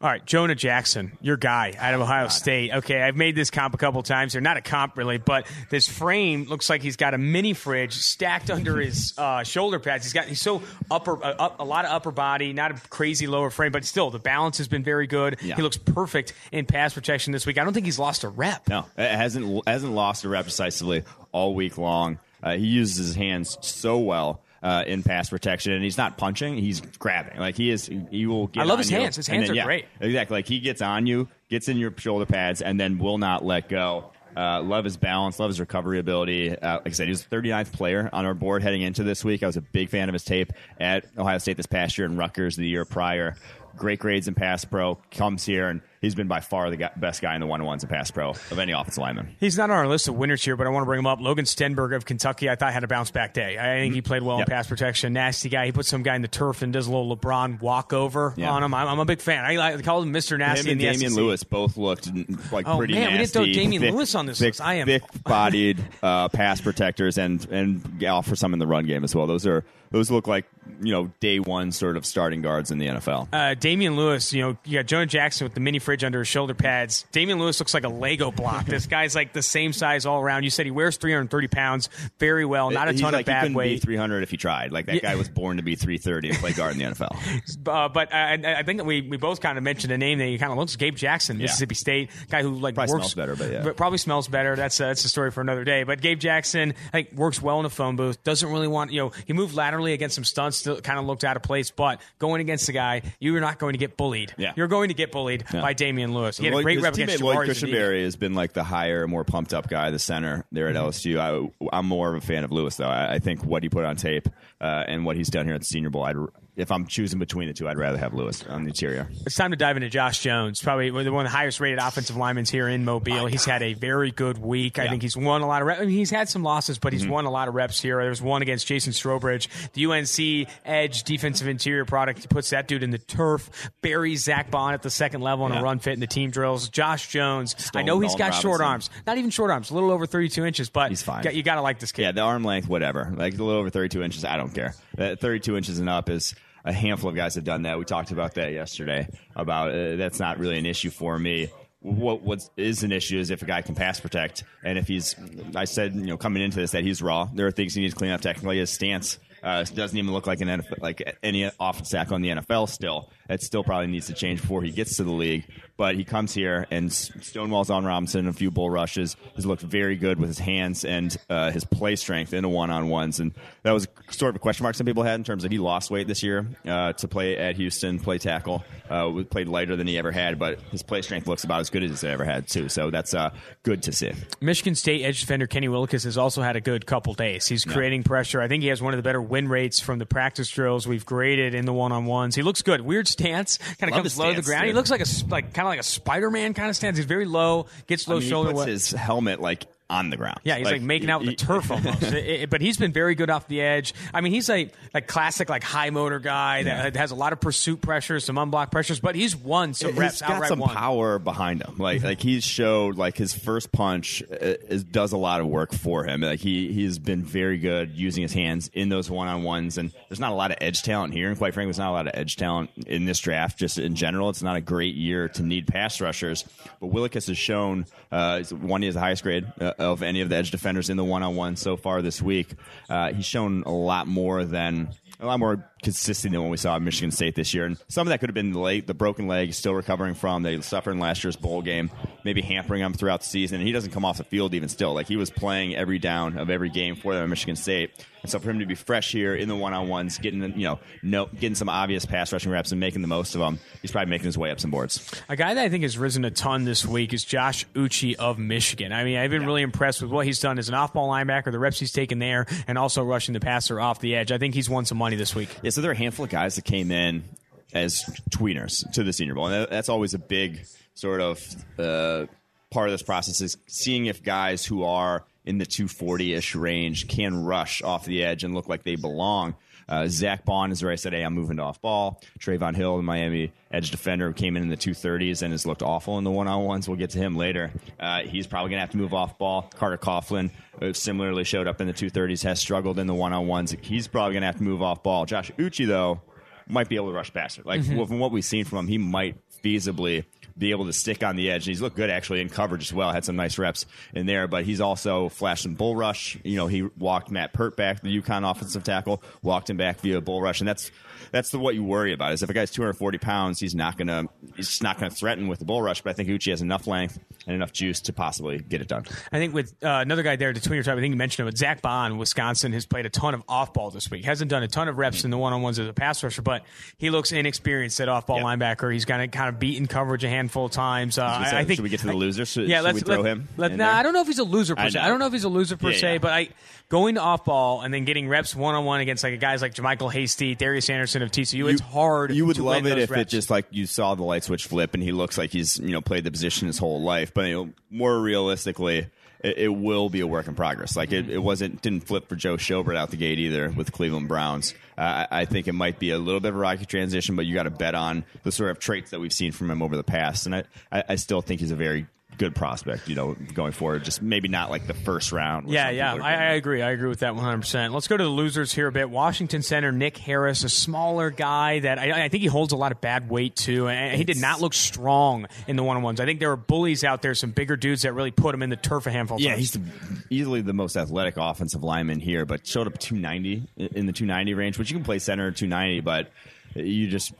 All 0.01 0.09
right, 0.09 0.23
Jonah 0.23 0.53
Jackson, 0.53 1.17
your 1.19 1.35
guy 1.35 1.73
out 1.79 1.95
of 1.95 2.01
Ohio 2.01 2.27
State. 2.27 2.71
Okay, 2.71 3.01
I've 3.01 3.15
made 3.15 3.35
this 3.35 3.49
comp 3.49 3.73
a 3.73 3.77
couple 3.77 4.03
times 4.03 4.33
here. 4.33 4.41
Not 4.41 4.57
a 4.57 4.61
comp 4.61 4.97
really, 4.97 5.17
but 5.17 5.47
this 5.71 5.87
frame 5.87 6.43
looks 6.43 6.69
like 6.69 6.83
he's 6.83 6.95
got 6.95 7.15
a 7.15 7.17
mini 7.17 7.53
fridge 7.53 7.93
stacked 7.93 8.51
under 8.51 8.77
his 8.79 9.15
uh, 9.17 9.43
shoulder 9.43 9.79
pads. 9.79 10.03
He's 10.05 10.13
got 10.13 10.25
he's 10.25 10.41
so 10.41 10.61
upper 10.91 11.23
uh, 11.23 11.35
up, 11.39 11.59
a 11.59 11.63
lot 11.63 11.85
of 11.85 11.91
upper 11.91 12.11
body, 12.11 12.53
not 12.53 12.71
a 12.71 12.89
crazy 12.89 13.25
lower 13.25 13.49
frame, 13.49 13.71
but 13.71 13.83
still 13.83 14.11
the 14.11 14.19
balance 14.19 14.59
has 14.59 14.67
been 14.67 14.83
very 14.83 15.07
good. 15.07 15.37
Yeah. 15.41 15.55
He 15.55 15.63
looks 15.63 15.77
perfect 15.77 16.33
in 16.51 16.65
pass 16.67 16.93
protection 16.93 17.33
this 17.33 17.47
week. 17.47 17.57
I 17.57 17.63
don't 17.63 17.73
think 17.73 17.87
he's 17.87 17.99
lost 17.99 18.23
a 18.25 18.29
rep. 18.29 18.67
No, 18.67 18.85
it 18.97 19.09
hasn't 19.09 19.67
hasn't 19.67 19.93
lost 19.93 20.23
a 20.23 20.29
rep 20.29 20.45
decisively 20.45 21.03
all 21.31 21.55
week 21.55 21.79
long. 21.79 22.19
Uh, 22.45 22.55
he 22.55 22.67
uses 22.67 23.07
his 23.07 23.15
hands 23.15 23.57
so 23.61 23.97
well. 23.97 24.41
Uh, 24.63 24.83
in 24.87 25.03
pass 25.03 25.29
protection, 25.29 25.73
and 25.73 25.83
he's 25.83 25.97
not 25.97 26.17
punching; 26.17 26.55
he's 26.57 26.81
grabbing. 26.97 27.37
Like 27.37 27.55
he 27.55 27.69
is, 27.69 27.85
he 28.09 28.25
will. 28.25 28.47
Get 28.47 28.61
I 28.61 28.63
love 28.63 28.79
his 28.79 28.89
you, 28.89 28.97
hands. 28.97 29.15
His 29.15 29.27
hands 29.27 29.43
then- 29.43 29.51
are 29.51 29.55
yeah, 29.57 29.63
great. 29.63 29.85
Exactly. 29.99 30.37
Like 30.37 30.47
he 30.47 30.59
gets 30.59 30.81
on 30.81 31.05
you, 31.05 31.27
gets 31.49 31.69
in 31.69 31.77
your 31.77 31.93
shoulder 31.95 32.25
pads, 32.25 32.63
and 32.63 32.79
then 32.79 32.97
will 32.97 33.19
not 33.19 33.45
let 33.45 33.69
go. 33.69 34.11
Uh, 34.35 34.63
love 34.63 34.83
his 34.83 34.97
balance, 34.97 35.39
love 35.39 35.49
his 35.49 35.59
recovery 35.59 35.99
ability. 35.99 36.57
Uh, 36.57 36.77
like 36.77 36.87
I 36.87 36.89
said, 36.91 37.03
he 37.03 37.11
was 37.11 37.23
the 37.23 37.35
39th 37.35 37.73
player 37.73 38.09
on 38.11 38.25
our 38.25 38.33
board 38.33 38.63
heading 38.63 38.81
into 38.81 39.03
this 39.03 39.23
week. 39.23 39.43
I 39.43 39.45
was 39.47 39.55
a 39.55 39.61
big 39.61 39.89
fan 39.89 40.09
of 40.09 40.13
his 40.13 40.23
tape 40.23 40.51
at 40.79 41.05
Ohio 41.15 41.37
State 41.37 41.57
this 41.57 41.67
past 41.67 41.97
year 41.97 42.05
and 42.07 42.17
Rutgers 42.17 42.55
the 42.55 42.67
year 42.67 42.85
prior. 42.85 43.35
Great 43.77 43.99
grades 43.99 44.27
in 44.27 44.33
pass 44.33 44.65
pro. 44.65 44.95
Comes 45.11 45.45
here 45.45 45.69
and 45.69 45.81
he's 46.05 46.15
been 46.15 46.27
by 46.27 46.39
far 46.39 46.69
the 46.69 46.89
best 46.95 47.21
guy 47.21 47.33
in 47.35 47.41
the 47.41 47.47
one 47.47 47.59
on 47.61 47.67
ones 47.67 47.83
in 47.83 47.89
pass 47.89 48.11
pro 48.11 48.29
of 48.31 48.59
any 48.59 48.71
offensive 48.71 49.01
lineman. 49.01 49.35
He's 49.39 49.57
not 49.57 49.69
on 49.69 49.75
our 49.77 49.87
list 49.87 50.07
of 50.07 50.15
winners 50.15 50.43
here, 50.43 50.55
but 50.55 50.67
I 50.67 50.69
want 50.69 50.83
to 50.83 50.85
bring 50.85 50.99
him 50.99 51.07
up. 51.07 51.19
Logan 51.19 51.45
Stenberg 51.45 51.95
of 51.95 52.05
Kentucky, 52.05 52.49
I 52.49 52.55
thought 52.55 52.71
had 52.73 52.83
a 52.83 52.87
bounce 52.87 53.11
back 53.11 53.33
day. 53.33 53.57
I 53.57 53.81
think 53.81 53.93
he 53.95 54.01
played 54.01 54.21
well 54.23 54.37
Yep. 54.39 54.47
in 54.47 54.51
pass 54.53 54.67
protection. 54.67 55.13
Nasty 55.13 55.49
guy. 55.49 55.65
He 55.65 55.71
put 55.71 55.85
some 55.85 56.03
guy 56.03 56.15
in 56.15 56.21
the 56.21 56.27
turf 56.27 56.61
and 56.61 56.71
does 56.71 56.87
a 56.87 56.91
little 56.91 57.15
LeBron 57.17 57.59
walkover 57.61 58.33
Yeah. 58.37 58.51
on 58.51 58.63
him. 58.63 58.73
I'm, 58.73 58.87
I'm 58.87 58.99
a 58.99 59.05
big 59.05 59.19
fan. 59.21 59.43
I, 59.45 59.73
I 59.75 59.81
call 59.81 60.01
him 60.01 60.13
Mr. 60.13 60.37
Nasty 60.37 60.69
Him 60.69 60.71
and 60.73 60.81
Damien 60.81 61.11
SEC. 61.11 61.17
Lewis 61.17 61.43
both 61.43 61.77
looked 61.77 62.07
like 62.51 62.67
Oh, 62.67 62.77
pretty 62.77 62.93
man, 62.93 63.01
we 63.03 63.17
didn't 63.17 63.19
nasty. 63.19 63.33
throw 63.33 63.45
Damien 63.45 63.81
Lewis 63.95 64.15
on 64.15 64.25
this 64.25 64.39
thick, 64.39 64.49
list. 64.53 64.61
I 64.61 64.75
am- 64.75 64.85
thick-bodied 64.87 65.83
uh, 66.03 66.29
pass 66.29 66.61
protectors 66.61 67.17
and 67.17 67.45
and 67.51 68.03
offer 68.03 68.35
some 68.35 68.53
in 68.53 68.59
the 68.59 68.67
run 68.67 68.85
game 68.85 69.03
as 69.03 69.15
well. 69.15 69.27
Those 69.27 69.45
are 69.47 69.63
those 69.91 70.11
look 70.11 70.27
like 70.27 70.45
you 70.81 70.91
know 70.91 71.11
day 71.19 71.39
one 71.39 71.71
sort 71.71 71.95
of 71.97 72.05
starting 72.05 72.41
guards 72.41 72.71
in 72.71 72.77
the 72.79 72.87
NFL. 72.87 73.27
Uh, 73.31 73.53
Damien 73.53 73.95
Lewis, 73.95 74.33
you 74.33 74.41
know, 74.41 74.57
you 74.65 74.79
got 74.79 74.85
Jonah 74.87 75.05
Jackson 75.05 75.45
with 75.45 75.53
the 75.53 75.59
mini 75.59 75.79
fridge 75.95 76.03
under 76.03 76.19
his 76.19 76.27
shoulder 76.27 76.53
pads. 76.53 77.05
Damien 77.13 77.39
Lewis 77.39 77.59
looks 77.59 77.73
like 77.73 77.85
a 77.85 77.89
Lego 77.89 78.29
block. 78.31 78.65
this 78.67 78.85
guy's 78.85 79.15
like 79.15 79.31
the 79.31 79.41
same 79.41 79.71
size 79.71 80.05
all 80.05 80.19
around. 80.21 80.43
You 80.43 80.49
said 80.49 80.65
he 80.65 80.71
wears 80.71 80.97
330 80.97 81.47
pounds 81.47 81.89
very 82.19 82.43
well, 82.45 82.69
not 82.69 82.89
a 82.89 82.91
He's 82.91 83.01
ton 83.01 83.13
like, 83.13 83.21
of 83.21 83.27
bad 83.27 83.47
he 83.49 83.55
weight. 83.55 83.81
300 83.81 84.21
if 84.23 84.29
he 84.31 84.37
tried. 84.37 84.71
Like 84.73 84.87
that 84.87 84.95
Yeah. 84.95 85.01
guy 85.01 85.15
was 85.15 85.29
born 85.29 85.57
to 85.57 85.63
be 85.63 85.75
330 85.75 86.29
and 86.29 86.37
play 86.39 86.51
guard 86.51 86.73
in 86.73 86.79
the 86.79 86.85
NFL. 86.85 87.15
Uh, 87.65 87.89
but 87.89 88.13
I, 88.13 88.59
I 88.59 88.63
think 88.63 88.77
that 88.77 88.83
we, 88.85 89.01
we 89.01 89.17
both 89.17 89.41
kind 89.41 89.57
of 89.57 89.63
mentioned 89.63 89.91
a 89.91 89.97
name 89.97 90.19
that 90.19 90.25
he 90.25 90.37
kind 90.37 90.51
of 90.51 90.57
looks 90.57 90.75
Gabe 90.75 90.95
Jackson, 90.95 91.37
Mississippi 91.37 91.73
State 91.75 92.09
guy 92.29 92.41
who 92.43 92.53
like 92.55 92.75
Probably 92.75 92.93
works 92.93 93.11
smells 93.11 93.15
better, 93.15 93.35
but 93.35 93.51
yeah. 93.51 93.71
probably 93.75 93.97
smells 93.97 94.27
better. 94.27 94.55
That's 94.55 94.79
uh, 94.79 94.87
that's 94.87 95.03
a 95.03 95.09
story 95.09 95.31
for 95.31 95.41
another 95.41 95.63
day. 95.63 95.83
But 95.83 95.99
Gabe 96.01 96.19
Jackson, 96.19 96.73
I 96.89 96.91
think, 96.91 97.13
works 97.13 97.41
well 97.41 97.59
in 97.59 97.65
a 97.65 97.69
phone 97.69 97.95
booth. 97.95 98.23
Doesn't 98.23 98.49
really 98.51 98.67
want 98.67 98.91
you 98.91 98.99
know 99.01 99.11
he 99.25 99.33
moved 99.33 99.55
laterally 99.55 99.93
against 99.93 100.15
some 100.15 100.23
stunts, 100.23 100.57
still 100.57 100.79
kind 100.79 100.99
of 100.99 101.05
looked 101.05 101.23
out 101.23 101.35
of 101.37 101.43
place. 101.43 101.71
But 101.71 102.01
going 102.19 102.41
against 102.41 102.67
the 102.67 102.73
guy, 102.73 103.01
you 103.19 103.35
are 103.35 103.41
not 103.41 103.57
going 103.57 103.73
to 103.73 103.79
get 103.79 103.97
bullied. 103.97 104.33
Yeah. 104.37 104.53
You're 104.55 104.67
going 104.67 104.89
to 104.89 104.95
get 104.95 105.11
bullied 105.11 105.45
Yeah. 105.53 105.61
by 105.61 105.73
Damien 105.77 106.13
Lewis. 106.13 106.37
He 106.37 106.45
had 106.45 106.55
a 106.55 106.61
great 106.63 106.81
rep 106.81 106.93
against 106.93 107.21
Lloyd 107.21 107.37
Jabari 107.37 107.47
Cushenberry 107.49 108.03
has 108.03 108.15
been 108.15 108.33
like 108.33 108.53
the 108.53 108.63
higher, 108.63 109.07
more 109.07 109.23
pumped 109.23 109.53
up 109.53 109.67
guy, 109.69 109.91
the 109.91 109.99
center 109.99 110.45
there 110.51 110.67
Mm-hmm. 110.67 110.77
at 110.77 110.83
LSU. 110.83 111.51
I, 111.71 111.75
I'm 111.77 111.85
more 111.85 112.15
of 112.15 112.23
a 112.23 112.25
fan 112.25 112.43
of 112.43 112.51
Lewis 112.51 112.75
though. 112.77 112.87
I, 112.87 113.15
I 113.15 113.19
think 113.19 113.43
what 113.43 113.63
he 113.63 113.69
put 113.69 113.85
on 113.85 113.95
tape 113.95 114.27
uh, 114.61 114.83
and 114.87 115.05
what 115.05 115.15
he's 115.15 115.29
done 115.29 115.45
here 115.45 115.55
at 115.55 115.61
the 115.61 115.65
Senior 115.65 115.89
Bowl. 115.89 116.03
I'd, 116.03 116.15
if 116.55 116.71
I'm 116.71 116.85
choosing 116.87 117.19
between 117.19 117.47
the 117.47 117.53
two, 117.53 117.67
I'd 117.67 117.77
rather 117.77 117.97
have 117.97 118.13
Lewis 118.13 118.43
on 118.47 118.63
the 118.63 118.69
interior. 118.69 119.07
It's 119.25 119.35
time 119.35 119.51
to 119.51 119.57
dive 119.57 119.75
into 119.77 119.89
Josh 119.89 120.19
Jones, 120.21 120.61
probably 120.61 120.89
one 120.91 121.05
of 121.07 121.13
the 121.13 121.29
highest 121.29 121.59
rated 121.59 121.79
offensive 121.79 122.15
linemen 122.15 122.45
here 122.45 122.67
in 122.67 122.85
Mobile. 122.85 123.25
He's 123.27 123.45
had 123.45 123.61
a 123.61 123.73
very 123.73 124.11
good 124.11 124.37
week. 124.37 124.79
I 124.79 124.83
Yeah. 124.83 124.85
Mm-hmm. 124.85 124.91
think 124.93 125.01
he's 125.03 125.17
won 125.17 125.41
a 125.41 125.47
lot 125.47 125.61
of 125.61 125.67
reps. 125.67 125.81
I 125.81 125.85
mean, 125.85 125.95
he's 125.95 126.09
had 126.11 126.29
some 126.29 126.43
losses, 126.43 126.77
but 126.79 126.93
he's 126.93 127.05
won 127.07 127.25
a 127.25 127.31
lot 127.31 127.47
of 127.47 127.55
reps 127.55 127.81
here. 127.81 128.01
There's 128.01 128.21
one 128.21 128.41
against 128.41 128.67
Jason 128.67 128.93
Strowbridge, 128.93 129.47
the 129.73 129.85
UNC 129.85 130.47
edge 130.65 131.03
defensive 131.03 131.47
interior 131.47 131.85
product. 131.85 132.19
He 132.19 132.27
puts 132.27 132.51
that 132.51 132.67
dude 132.67 132.83
in 132.83 132.91
the 132.91 132.97
turf. 132.97 133.49
Buries 133.81 134.23
Zack 134.23 134.49
Baun 134.51 134.73
at 134.73 134.81
the 134.81 134.89
second 134.89 135.21
level 135.21 135.45
on 135.45 135.51
a 135.51 135.61
run 135.61 135.79
fit 135.79 135.93
in 135.93 135.99
the 135.99 136.07
team 136.07 136.31
drills. 136.31 136.69
Josh 136.69 137.09
Jones, 137.09 137.55
I 137.75 137.83
know 137.83 137.99
he's 137.99 138.15
got 138.15 138.31
short 138.33 138.61
arms. 138.61 138.89
Not 139.05 139.17
even 139.17 139.29
short 139.29 139.51
arms, 139.51 139.71
a 139.71 139.73
little 139.73 139.91
over 139.91 140.05
32 140.05 140.45
inches, 140.45 140.69
but 140.69 140.89
He's 140.89 141.01
fine. 141.03 141.23
you 141.33 141.43
got 141.43 141.55
to 141.55 141.61
like 141.61 141.79
this 141.79 141.91
kid. 141.91 142.03
Yeah, 142.03 142.11
the 142.13 142.21
arm 142.21 142.43
length, 142.43 142.67
whatever. 142.67 143.11
Like 143.15 143.33
a 143.33 143.37
little 143.37 143.59
over 143.59 143.69
32 143.69 144.01
inches, 144.03 144.23
I 144.25 144.37
don't 144.37 144.53
care. 144.53 144.73
Uh, 144.97 145.15
32 145.15 145.57
inches 145.57 145.79
and 145.79 145.89
up 145.89 146.09
is 146.09 146.33
a 146.65 146.73
handful 146.73 147.09
of 147.09 147.15
guys 147.15 147.35
have 147.35 147.43
done 147.43 147.61
that. 147.61 147.77
We 147.77 147.85
talked 147.85 148.11
about 148.11 148.33
that 148.35 148.51
yesterday. 148.51 149.07
About 149.35 149.71
uh, 149.71 149.95
that's 149.95 150.19
not 150.19 150.39
really 150.39 150.57
an 150.57 150.65
issue 150.65 150.89
for 150.89 151.17
me. 151.17 151.49
What 151.79 152.23
what 152.23 152.49
is 152.57 152.83
an 152.83 152.91
issue 152.91 153.19
is 153.19 153.29
if 153.29 153.43
a 153.43 153.45
guy 153.45 153.61
can 153.61 153.75
pass 153.75 153.99
protect, 153.99 154.43
and 154.63 154.77
if 154.77 154.87
he's. 154.87 155.15
I 155.55 155.65
said 155.65 155.93
you 155.93 156.07
know 156.07 156.17
coming 156.17 156.41
into 156.41 156.57
this 156.57 156.71
that 156.71 156.83
he's 156.83 157.01
raw. 157.01 157.29
There 157.31 157.45
are 157.45 157.51
things 157.51 157.75
he 157.75 157.81
needs 157.81 157.93
to 157.93 157.97
clean 157.97 158.11
up 158.11 158.21
technically. 158.21 158.57
His 158.57 158.71
stance 158.71 159.19
uh, 159.43 159.63
doesn't 159.63 159.95
even 159.95 160.11
look 160.11 160.25
like 160.25 160.41
an 160.41 160.47
NFL, 160.47 160.81
like 160.81 161.17
any 161.21 161.49
offensive 161.59 161.91
tackle 161.91 162.15
in 162.15 162.23
the 162.23 162.29
NFL. 162.29 162.67
Still, 162.67 163.11
it 163.29 163.41
still 163.41 163.63
probably 163.63 163.87
needs 163.87 164.07
to 164.07 164.13
change 164.13 164.41
before 164.41 164.61
he 164.61 164.71
gets 164.71 164.97
to 164.97 165.03
the 165.03 165.11
league. 165.11 165.45
But 165.77 165.95
he 165.95 166.05
comes 166.05 166.33
here 166.33 166.67
and 166.71 166.89
stonewalls 166.89 167.69
on 167.69 167.83
Robinson, 167.83 168.27
a 168.27 168.33
few 168.33 168.49
bull 168.49 168.69
rushes. 168.69 169.17
Has 169.35 169.45
looked 169.45 169.61
very 169.61 169.97
good 169.97 170.19
with 170.19 170.29
his 170.29 170.39
hands 170.39 170.85
and 170.85 171.15
uh, 171.29 171.51
his 171.51 171.65
play 171.65 171.97
strength 171.97 172.33
in 172.33 172.43
the 172.43 172.49
one 172.49 172.69
on 172.71 172.87
ones, 172.87 173.19
and 173.19 173.33
that 173.63 173.73
was 173.73 173.85
sort 174.09 174.29
of 174.29 174.37
a 174.37 174.39
question 174.39 174.63
mark 174.63 174.75
some 174.75 174.85
people 174.85 175.03
had 175.03 175.15
in 175.15 175.25
terms 175.25 175.43
of 175.43 175.51
he 175.51 175.57
lost 175.57 175.91
weight 175.91 176.07
this 176.07 176.23
year 176.23 176.47
uh, 176.65 176.93
to 176.93 177.07
play 177.09 177.37
at 177.37 177.57
Houston, 177.57 177.99
play 177.99 178.17
tackle. 178.17 178.63
Uh, 178.87 179.23
played 179.23 179.47
lighter 179.47 179.75
than 179.75 179.87
he 179.87 179.97
ever 179.97 180.11
had, 180.11 180.37
but 180.37 180.59
his 180.69 180.83
play 180.83 181.01
strength 181.01 181.25
looks 181.25 181.43
about 181.43 181.59
as 181.59 181.71
good 181.71 181.81
as 181.81 181.89
he's 181.89 182.03
ever 182.03 182.23
had 182.23 182.47
too. 182.47 182.69
So 182.69 182.91
that's 182.91 183.15
uh, 183.15 183.31
good 183.63 183.81
to 183.83 183.91
see. 183.91 184.11
Michigan 184.41 184.75
State 184.75 185.03
edge 185.03 185.21
defender 185.21 185.47
Kenny 185.47 185.67
Willekes 185.67 186.03
has 186.03 186.19
also 186.19 186.43
had 186.43 186.55
a 186.55 186.61
good 186.61 186.85
couple 186.85 187.15
days. 187.15 187.47
He's 187.47 187.65
creating 187.65 188.03
pressure. 188.03 188.41
I 188.41 188.47
think 188.47 188.61
he 188.61 188.69
has 188.69 188.83
one 188.83 188.93
of 188.93 188.97
the 188.99 189.03
better 189.03 189.21
win 189.21 189.47
rates 189.47 189.79
from 189.79 189.97
the 189.97 190.05
practice 190.05 190.49
drills 190.49 190.87
we've 190.87 191.05
graded 191.05 191.55
in 191.55 191.65
the 191.65 191.73
one 191.73 191.91
on 191.91 192.05
ones. 192.05 192.35
He 192.35 192.43
looks 192.43 192.61
good. 192.61 192.81
Weird 192.81 193.07
stance, 193.15 193.57
kind 193.57 193.83
of 193.83 193.89
Love 193.89 193.91
comes 193.99 194.11
his 194.11 194.19
low 194.19 194.25
to 194.25 194.35
the 194.35 194.43
stance, 194.43 194.45
ground. 194.47 194.63
He 194.65 194.69
dude. 194.69 194.75
looks 194.75 194.91
like 194.91 195.01
a 195.01 195.05
like 195.29 195.53
kind 195.53 195.65
of 195.65 195.71
like 195.71 195.79
a 195.79 195.83
Spider 195.83 196.29
Man 196.29 196.53
kind 196.53 196.69
of 196.69 196.75
stance. 196.75 196.97
He's 196.97 197.05
very 197.05 197.25
low, 197.25 197.67
gets 197.87 198.07
low 198.07 198.17
I 198.17 198.19
mean, 198.19 198.29
shoulder. 198.29 198.49
he 198.49 198.53
puts 198.53 198.65
weight. 198.65 198.71
his 198.71 198.91
helmet 198.91 199.39
like 199.41 199.65
on 199.89 200.09
the 200.09 200.17
ground. 200.17 200.39
Yeah, 200.43 200.57
he's 200.57 200.65
like, 200.65 200.81
making 200.81 201.09
out 201.11 201.21
with 201.21 201.29
the 201.29 201.35
turf 201.35 201.69
almost. 201.71 202.01
It- 202.03 202.13
it- 202.43 202.49
but 202.49 202.61
he's 202.61 202.77
been 202.77 202.91
very 202.91 203.13
good 203.15 203.29
off 203.29 203.47
the 203.47 203.61
edge. 203.61 203.93
I 204.13 204.21
mean, 204.21 204.31
he's 204.33 204.49
like 204.49 204.73
like 204.93 205.07
classic 205.07 205.49
like 205.49 205.63
high 205.63 205.89
motor 205.91 206.19
guy 206.19 206.63
that 206.63 206.95
has 206.95 207.11
a 207.11 207.15
lot 207.15 207.33
of 207.33 207.39
pursuit 207.39 207.81
pressure, 207.81 208.19
some 208.19 208.37
unblocked 208.37 208.71
pressures, 208.71 208.99
but 208.99 209.15
he's 209.15 209.35
won 209.35 209.73
some 209.73 209.91
He's 209.91 209.99
reps 209.99 210.21
got 210.21 210.31
outright 210.31 210.49
some 210.49 210.59
won. 210.59 210.69
power 210.69 211.19
behind 211.19 211.61
him. 211.61 211.77
Like 211.77 212.03
like 212.03 212.19
he's 212.21 212.43
showed 212.43 212.97
like 212.97 213.15
his 213.17 213.33
first 213.33 213.71
punch 213.71 214.23
uh, 214.31 214.35
is, 214.69 214.83
does 214.83 215.11
a 215.11 215.17
lot 215.17 215.39
of 215.41 215.47
work 215.47 215.71
for 215.73 216.03
him. 216.03 216.21
Like 216.21 216.39
he 216.39 216.71
he's 216.71 216.97
been 216.97 217.23
very 217.23 217.57
good 217.57 217.91
using 217.91 218.23
his 218.23 218.33
hands 218.33 218.69
in 218.73 218.89
those 218.89 219.09
one 219.09 219.27
on 219.27 219.43
ones. 219.43 219.77
And 219.77 219.91
there's 220.09 220.19
not 220.19 220.31
a 220.31 220.35
lot 220.35 220.49
of 220.51 220.57
edge 220.61 220.81
talent 220.83 221.13
here. 221.13 221.29
And 221.29 221.37
quite 221.37 221.53
frankly, 221.53 221.67
there's 221.69 221.79
not 221.79 221.89
a 221.89 221.93
lot 221.93 222.07
of 222.07 222.13
edge 222.15 222.37
talent 222.37 222.71
in 222.87 223.05
this 223.05 223.19
draft. 223.19 223.59
Just 223.59 223.77
in 223.77 223.95
general, 223.95 224.29
it's 224.29 224.41
not 224.43 224.55
a 224.55 224.61
great 224.61 224.95
year 224.95 225.29
to 225.29 225.43
need 225.43 225.67
pass 225.67 226.01
rushers. 226.01 226.43
But 226.79 226.89
Willekes 226.91 227.27
has 227.27 227.37
shown 227.37 227.85
uh, 228.11 228.43
one 228.45 228.81
he 228.81 228.87
has 228.87 228.95
the 228.95 229.01
highest 229.01 229.23
grade 229.23 229.45
uh, 229.59 229.73
of 229.77 230.01
any 230.01 230.21
of 230.21 230.29
the 230.29 230.35
edge 230.35 230.51
defenders 230.51 230.89
in 230.89 230.97
the 230.97 231.03
one 231.03 231.23
on 231.23 231.35
one 231.35 231.55
so 231.55 231.77
far 231.77 232.01
this 232.01 232.21
week. 232.21 232.53
Uh, 232.89 233.13
he's 233.13 233.25
shown 233.25 233.63
a 233.63 233.71
lot 233.71 234.07
more 234.07 234.45
than 234.45 234.89
a 235.19 235.25
lot 235.25 235.39
more 235.39 235.65
consistent 235.81 236.33
than 236.33 236.41
what 236.41 236.51
we 236.51 236.57
saw 236.57 236.75
at 236.75 236.81
Michigan 236.81 237.11
State 237.11 237.35
this 237.35 237.53
year. 237.53 237.65
And 237.65 237.77
some 237.87 238.07
of 238.07 238.09
that 238.09 238.19
could 238.19 238.29
have 238.29 238.33
been 238.33 238.51
the 238.51 238.59
late, 238.59 238.85
the 238.85 238.93
broken 238.93 239.27
leg, 239.27 239.53
still 239.53 239.73
recovering 239.73 240.13
from. 240.13 240.43
They 240.43 240.59
suffered 240.61 240.91
in 240.91 240.99
last 240.99 241.23
year's 241.23 241.35
bowl 241.35 241.61
game, 241.61 241.89
maybe 242.23 242.41
hampering 242.41 242.81
him 242.81 242.93
throughout 242.93 243.21
the 243.21 243.27
season. 243.27 243.59
And 243.59 243.67
he 243.67 243.71
doesn't 243.73 243.91
come 243.91 244.03
off 244.03 244.17
the 244.17 244.23
field 244.23 244.53
even 244.53 244.69
still. 244.69 244.93
Like 244.93 245.07
he 245.07 245.15
was 245.15 245.29
playing 245.29 245.75
every 245.75 245.99
down 245.99 246.37
of 246.37 246.49
every 246.49 246.69
game 246.69 246.95
for 246.95 247.13
them 247.13 247.23
at 247.23 247.29
Michigan 247.29 247.55
State. 247.55 247.91
And 248.25 248.31
so 248.31 248.39
for 248.39 248.49
him 248.49 248.57
to 248.57 248.65
be 248.65 248.73
fresh 248.73 249.11
here 249.11 249.35
in 249.35 249.47
the 249.47 249.55
one 249.55 249.71
on 249.75 249.87
ones, 249.87 250.17
getting 250.17 250.41
you 250.41 250.65
know, 250.65 250.79
no, 251.03 251.27
getting 251.27 251.53
some 251.53 251.69
obvious 251.69 252.07
pass 252.07 252.33
rushing 252.33 252.51
reps 252.51 252.71
and 252.71 252.79
making 252.79 253.03
the 253.03 253.07
most 253.07 253.35
of 253.35 253.39
them, 253.39 253.59
he's 253.83 253.91
probably 253.91 254.09
making 254.09 254.25
his 254.25 254.35
way 254.35 254.49
up 254.49 254.59
some 254.59 254.71
boards. 254.71 255.07
A 255.29 255.35
guy 255.35 255.53
that 255.53 255.63
I 255.63 255.69
think 255.69 255.83
has 255.83 255.95
risen 255.95 256.25
a 256.25 256.31
ton 256.31 256.63
this 256.63 256.87
week 256.87 257.13
is 257.13 257.23
Josh 257.23 257.67
Uche 257.75 258.15
of 258.15 258.39
Michigan. 258.39 258.91
I 258.91 259.03
mean, 259.03 259.17
I've 259.17 259.29
been 259.29 259.45
really 259.45 259.61
impressed 259.61 260.01
with 260.01 260.09
what 260.09 260.25
he's 260.25 260.39
done 260.39 260.57
as 260.57 260.69
an 260.69 260.73
off-ball 260.73 261.07
linebacker, 261.07 261.51
the 261.51 261.59
reps 261.59 261.79
he's 261.79 261.91
taken 261.91 262.17
there, 262.17 262.47
and 262.67 262.79
also 262.79 263.03
rushing 263.03 263.33
the 263.33 263.39
passer 263.39 263.79
off 263.79 263.99
the 263.99 264.15
edge. 264.15 264.31
I 264.31 264.39
think 264.39 264.55
he's 264.55 264.71
won 264.71 264.85
some 264.85 264.97
money 264.97 265.17
this 265.17 265.35
week. 265.35 265.49
Yeah, 265.61 265.69
so 265.69 265.81
there 265.81 265.91
are 265.91 265.93
a 265.93 265.97
handful 265.97 266.25
of 266.25 266.31
guys 266.31 266.55
that 266.55 266.65
came 266.65 266.89
in 266.89 267.25
as 267.73 268.03
tweeners 268.31 268.91
to 268.93 269.03
the 269.03 269.13
Senior 269.13 269.35
Bowl, 269.35 269.49
and 269.49 269.67
that's 269.69 269.89
always 269.89 270.15
a 270.15 270.19
big 270.19 270.65
sort 270.95 271.21
of 271.21 271.45
uh, 271.77 272.25
part 272.71 272.87
of 272.87 272.91
this 272.91 273.03
process 273.03 273.39
is 273.41 273.57
seeing 273.67 274.07
if 274.07 274.23
guys 274.23 274.65
who 274.65 274.83
are 274.83 275.25
in 275.45 275.57
the 275.57 275.65
240-ish 275.65 276.55
range 276.55 277.07
can 277.07 277.43
rush 277.45 277.81
off 277.81 278.05
the 278.05 278.23
edge 278.23 278.43
and 278.43 278.53
look 278.53 278.67
like 278.67 278.83
they 278.83 278.95
belong. 278.95 279.55
Uh, 279.87 280.07
Zack 280.07 280.45
Baun 280.45 280.71
is 280.71 280.81
where 280.81 280.91
I 280.91 280.95
said, 280.95 281.13
"Hey, 281.13 281.21
I'm 281.21 281.35
moving 281.35 281.57
to 281.57 281.63
off 281.63 281.79
ball." 281.79 282.19
Trevon 282.39 282.75
Hill, 282.75 282.97
the 282.97 283.03
Miami 283.03 283.51
edge 283.71 283.91
defender, 283.91 284.27
who 284.27 284.33
came 284.33 284.57
in 284.57 284.63
in 284.63 284.69
the 284.69 284.77
230s 284.77 285.43
and 285.43 285.51
has 285.51 285.67
looked 285.67 285.83
awful 285.83 286.17
in 286.17 286.23
the 286.23 286.31
one-on-ones. 286.31 286.87
We'll 286.87 286.97
get 286.97 287.11
to 287.11 287.19
him 287.19 287.35
later. 287.37 287.71
Uh, 287.99 288.21
he's 288.21 288.47
probably 288.47 288.71
going 288.71 288.77
to 288.77 288.81
have 288.81 288.91
to 288.91 288.97
move 288.97 289.13
off 289.13 289.37
ball. 289.37 289.69
Carter 289.75 289.97
Coughlin 289.97 290.49
uh, 290.81 290.91
similarly 290.93 291.43
showed 291.43 291.67
up 291.67 291.81
in 291.81 291.87
the 291.87 291.93
230s, 291.93 292.43
has 292.43 292.59
struggled 292.59 292.97
in 292.97 293.05
the 293.05 293.13
one-on-ones. 293.13 293.75
He's 293.81 294.07
probably 294.07 294.33
going 294.33 294.41
to 294.41 294.47
have 294.47 294.57
to 294.57 294.63
move 294.63 294.81
off 294.81 295.03
ball. 295.03 295.25
Josh 295.27 295.51
Uche, 295.59 295.85
though, 295.85 296.19
might 296.67 296.89
be 296.89 296.95
able 296.95 297.09
to 297.09 297.13
rush 297.13 297.31
faster. 297.31 297.61
Like 297.63 297.83
from 297.83 298.17
what 298.19 298.31
we've 298.31 298.43
seen 298.43 298.65
from 298.65 298.79
him, 298.79 298.87
he 298.87 298.97
might 298.97 299.37
feasibly 299.63 300.25
be 300.57 300.71
able 300.71 300.85
to 300.85 300.93
stick 300.93 301.23
on 301.23 301.35
the 301.35 301.51
edge. 301.51 301.67
And 301.67 301.71
he's 301.71 301.81
looked 301.81 301.95
good 301.95 302.09
actually 302.09 302.41
in 302.41 302.49
coverage 302.49 302.83
as 302.83 302.93
well. 302.93 303.11
Had 303.11 303.25
some 303.25 303.35
nice 303.35 303.57
reps 303.57 303.85
in 304.13 304.25
there, 304.25 304.47
but 304.47 304.63
he's 304.63 304.81
also 304.81 305.29
flashed 305.29 305.63
some 305.63 305.73
bull 305.73 305.95
rush. 305.95 306.37
You 306.43 306.55
know, 306.55 306.67
he 306.67 306.83
walked 306.97 307.29
Matt 307.29 307.53
Peart 307.53 307.75
back, 307.75 308.01
the 308.01 308.21
UConn 308.21 308.49
offensive 308.49 308.83
tackle, 308.83 309.21
walked 309.41 309.69
him 309.69 309.77
back 309.77 309.99
via 309.99 310.21
bull 310.21 310.41
rush, 310.41 310.61
and 310.61 310.67
that's 310.67 310.91
that's 311.31 311.49
the, 311.49 311.59
what 311.59 311.75
you 311.75 311.83
worry 311.83 312.13
about. 312.13 312.31
Is 312.33 312.43
if 312.43 312.49
a 312.49 312.53
guy's 312.53 312.71
240 312.71 313.17
pounds, 313.17 313.59
he's 313.59 313.75
not 313.75 313.97
gonna 313.97 314.25
he's 314.55 314.81
not 314.81 314.97
gonna 314.97 315.11
threaten 315.11 315.47
with 315.47 315.59
the 315.59 315.65
bull 315.65 315.81
rush. 315.81 316.01
But 316.01 316.11
I 316.11 316.13
think 316.13 316.29
Uche 316.29 316.49
has 316.49 316.61
enough 316.61 316.87
length 316.87 317.19
and 317.47 317.55
enough 317.55 317.71
juice 317.71 318.01
to 318.01 318.13
possibly 318.13 318.57
get 318.59 318.81
it 318.81 318.87
done. 318.87 319.05
I 319.31 319.37
think 319.37 319.53
with 319.53 319.73
uh, 319.83 319.87
another 320.01 320.23
guy 320.23 320.35
there, 320.35 320.51
the 320.53 320.59
tweener 320.59 320.83
type, 320.83 320.97
I 320.97 321.01
think 321.01 321.11
you 321.11 321.17
mentioned 321.17 321.47
him, 321.47 321.51
but 321.51 321.57
Zack 321.57 321.81
Baun, 321.81 322.17
Wisconsin, 322.17 322.73
has 322.73 322.85
played 322.85 323.05
a 323.05 323.09
ton 323.09 323.33
of 323.33 323.43
off 323.47 323.73
ball 323.73 323.91
this 323.91 324.09
week. 324.09 324.25
Hasn't 324.25 324.49
done 324.49 324.63
a 324.63 324.67
ton 324.67 324.87
of 324.87 324.97
reps 324.97 325.23
in 325.25 325.31
the 325.31 325.37
one 325.37 325.53
on 325.53 325.61
ones 325.61 325.77
as 325.79 325.87
a 325.87 325.93
pass 325.93 326.23
rusher, 326.23 326.41
but 326.41 326.63
he 326.97 327.09
looks 327.09 327.31
inexperienced 327.31 327.99
at 328.01 328.09
off 328.09 328.25
ball 328.27 328.37
Yeah. 328.39 328.43
linebacker. 328.45 328.91
He's 328.91 329.05
got 329.05 329.17
to 329.17 329.27
kind 329.27 329.49
of 329.49 329.59
beaten 329.59 329.87
coverage 329.87 330.23
a 330.23 330.29
handful 330.29 330.65
of 330.65 330.71
times. 330.71 331.17
Uh, 331.17 331.23
I, 331.25 331.59
I 331.59 331.63
think 331.65 331.77
should 331.77 331.83
we 331.83 331.89
get 331.89 331.99
to 332.01 332.07
the 332.07 332.13
loser? 332.13 332.45
Should, 332.45 332.67
yeah, 332.67 332.77
should 332.77 332.83
let's 332.85 332.95
we 332.95 333.01
throw 333.01 333.21
let, 333.21 333.25
him? 333.25 333.47
Let, 333.57 333.71
nah, 333.71 333.77
there? 333.77 333.93
I 333.93 334.03
don't 334.03 334.13
know 334.13 334.21
if 334.21 334.27
he's 334.27 334.39
a 334.39 334.43
loser 334.43 334.75
per 334.75 334.83
I 334.83 334.89
se. 334.89 334.99
I 334.99 335.07
don't 335.07 335.19
know 335.19 335.27
if 335.27 335.33
he's 335.33 335.43
a 335.43 335.49
loser 335.49 335.77
per 335.77 335.91
Yeah, 335.91 335.97
se, 335.97 336.11
yeah. 336.13 336.17
but 336.19 336.31
I 336.33 336.49
going 336.89 337.17
off 337.17 337.45
ball 337.45 337.81
and 337.81 337.91
then 337.93 338.05
getting 338.05 338.27
reps 338.27 338.55
one 338.55 338.75
on 338.75 338.85
one 338.85 338.99
against 339.01 339.23
like 339.23 339.39
guys 339.39 339.61
like 339.61 339.73
JaMycal 339.73 340.11
Hasty, 340.13 340.53
Darius 340.55 340.87
Anderson 340.89 341.21
of 341.23 341.31
TCU. 341.31 341.71
it's 341.71 341.81
hard. 341.81 342.31
You 342.31 342.45
would 342.45 342.59
love 342.59 342.85
it 342.85 342.97
if 342.99 343.09
reps. 343.09 343.21
it 343.23 343.27
just 343.29 343.49
like 343.49 343.65
you 343.71 343.85
saw 343.87 344.13
the 344.15 344.23
light 344.23 344.43
switch 344.43 344.65
flip 344.67 344.93
and 344.93 345.01
he 345.01 345.11
looks 345.11 345.37
like 345.37 345.49
he's 345.51 345.79
you 345.79 345.89
know 345.89 346.01
played 346.01 346.23
the 346.23 346.31
position 346.31 346.67
his 346.67 346.77
whole 346.77 347.01
life. 347.01 347.33
But 347.35 347.47
you 347.49 347.53
know, 347.53 347.73
more 347.91 348.19
realistically, 348.19 349.07
it, 349.43 349.57
it 349.57 349.67
will 349.67 350.09
be 350.09 350.21
a 350.21 350.27
work 350.27 350.47
in 350.47 350.55
progress. 350.55 350.97
Like 350.97 351.11
it, 351.11 351.29
it 351.29 351.37
wasn't 351.37 351.83
didn't 351.83 352.07
flip 352.07 352.27
for 352.27 352.35
Joe 352.35 352.55
Schobert 352.55 352.95
out 352.95 353.11
the 353.11 353.17
gate 353.17 353.37
either 353.37 353.69
with 353.69 353.91
Cleveland 353.91 354.27
Browns. 354.27 354.73
Uh, 354.97 355.27
I, 355.29 355.41
I 355.41 355.45
think 355.45 355.67
it 355.67 355.73
might 355.73 355.99
be 355.99 356.09
a 356.09 356.17
little 356.17 356.39
bit 356.39 356.49
of 356.49 356.55
a 356.55 356.59
rocky 356.59 356.85
transition, 356.85 357.35
but 357.35 357.45
you 357.45 357.53
got 357.53 357.63
to 357.63 357.69
bet 357.69 357.93
on 357.93 358.25
the 358.43 358.51
sort 358.51 358.71
of 358.71 358.79
traits 358.79 359.11
that 359.11 359.19
we've 359.19 359.33
seen 359.33 359.51
from 359.51 359.69
him 359.69 359.83
over 359.83 359.95
the 359.95 360.03
past. 360.03 360.47
And 360.47 360.55
I, 360.55 360.63
I, 360.91 361.03
I 361.09 361.15
still 361.15 361.41
think 361.41 361.59
he's 361.59 361.71
a 361.71 361.75
very 361.75 362.07
good 362.37 362.55
prospect. 362.55 363.07
You 363.07 363.15
know, 363.15 363.35
going 363.53 363.71
forward, 363.71 364.03
just 364.03 364.21
maybe 364.21 364.47
not 364.47 364.69
like 364.69 364.87
the 364.87 364.93
first 364.93 365.31
round. 365.31 365.69
Yeah, 365.69 365.89
yeah, 365.89 366.13
I, 366.13 366.33
I 366.33 366.53
agree. 366.53 366.81
I 366.81 366.91
agree 366.91 367.09
with 367.09 367.19
that 367.19 367.33
100%. 367.33 367.93
Let's 367.93 368.07
go 368.07 368.17
to 368.17 368.23
the 368.23 368.29
losers 368.29 368.73
here 368.73 368.87
a 368.87 368.91
bit. 368.91 369.09
Washington 369.09 369.61
center 369.61 369.91
Nick 369.91 370.17
Harris, 370.17 370.63
a 370.63 370.69
smaller 370.69 371.29
guy 371.29 371.79
that 371.79 371.99
I, 371.99 372.25
I 372.25 372.29
think 372.29 372.41
he 372.41 372.47
holds 372.47 372.73
a 372.73 372.77
lot 372.77 372.91
of 372.91 373.01
bad 373.01 373.29
weight 373.29 373.55
too, 373.55 373.87
and 373.87 374.15
he 374.15 374.23
did 374.23 374.37
not 374.37 374.61
look 374.61 374.73
strong 374.73 375.47
in 375.67 375.75
the 375.75 375.83
one 375.83 375.97
on 375.97 376.03
ones. 376.03 376.19
I 376.19 376.25
think 376.25 376.39
there 376.39 376.49
were 376.49 376.55
bullies 376.55 377.03
out 377.03 377.21
there, 377.21 377.33
some 377.33 377.51
bigger 377.51 377.75
dudes 377.75 378.03
that 378.03 378.13
really 378.13 378.31
put 378.31 378.53
him 378.53 378.61
in 378.61 378.69
the 378.69 378.75
turf 378.75 379.07
a 379.07 379.11
handful. 379.11 379.39
Yeah, 379.39 379.51
times. 379.51 379.59
he's 379.59 379.71
the, 379.71 379.81
easily 380.29 380.61
the 380.61 380.73
most 380.73 380.95
athletic 380.95 381.35
offensive 381.37 381.83
lineman 381.83 382.19
here, 382.19 382.45
but 382.45 382.65
showed 382.65 382.87
up 382.87 382.97
290 382.97 383.67
in 383.77 384.05
the 384.05 384.13
290 384.13 384.53
range, 384.53 384.77
which 384.77 384.91
you 384.91 384.97
can 384.97 385.03
play 385.03 385.19
center 385.19 385.51
290, 385.51 386.01
but 386.01 386.31
you 386.75 387.07
just 387.07 387.33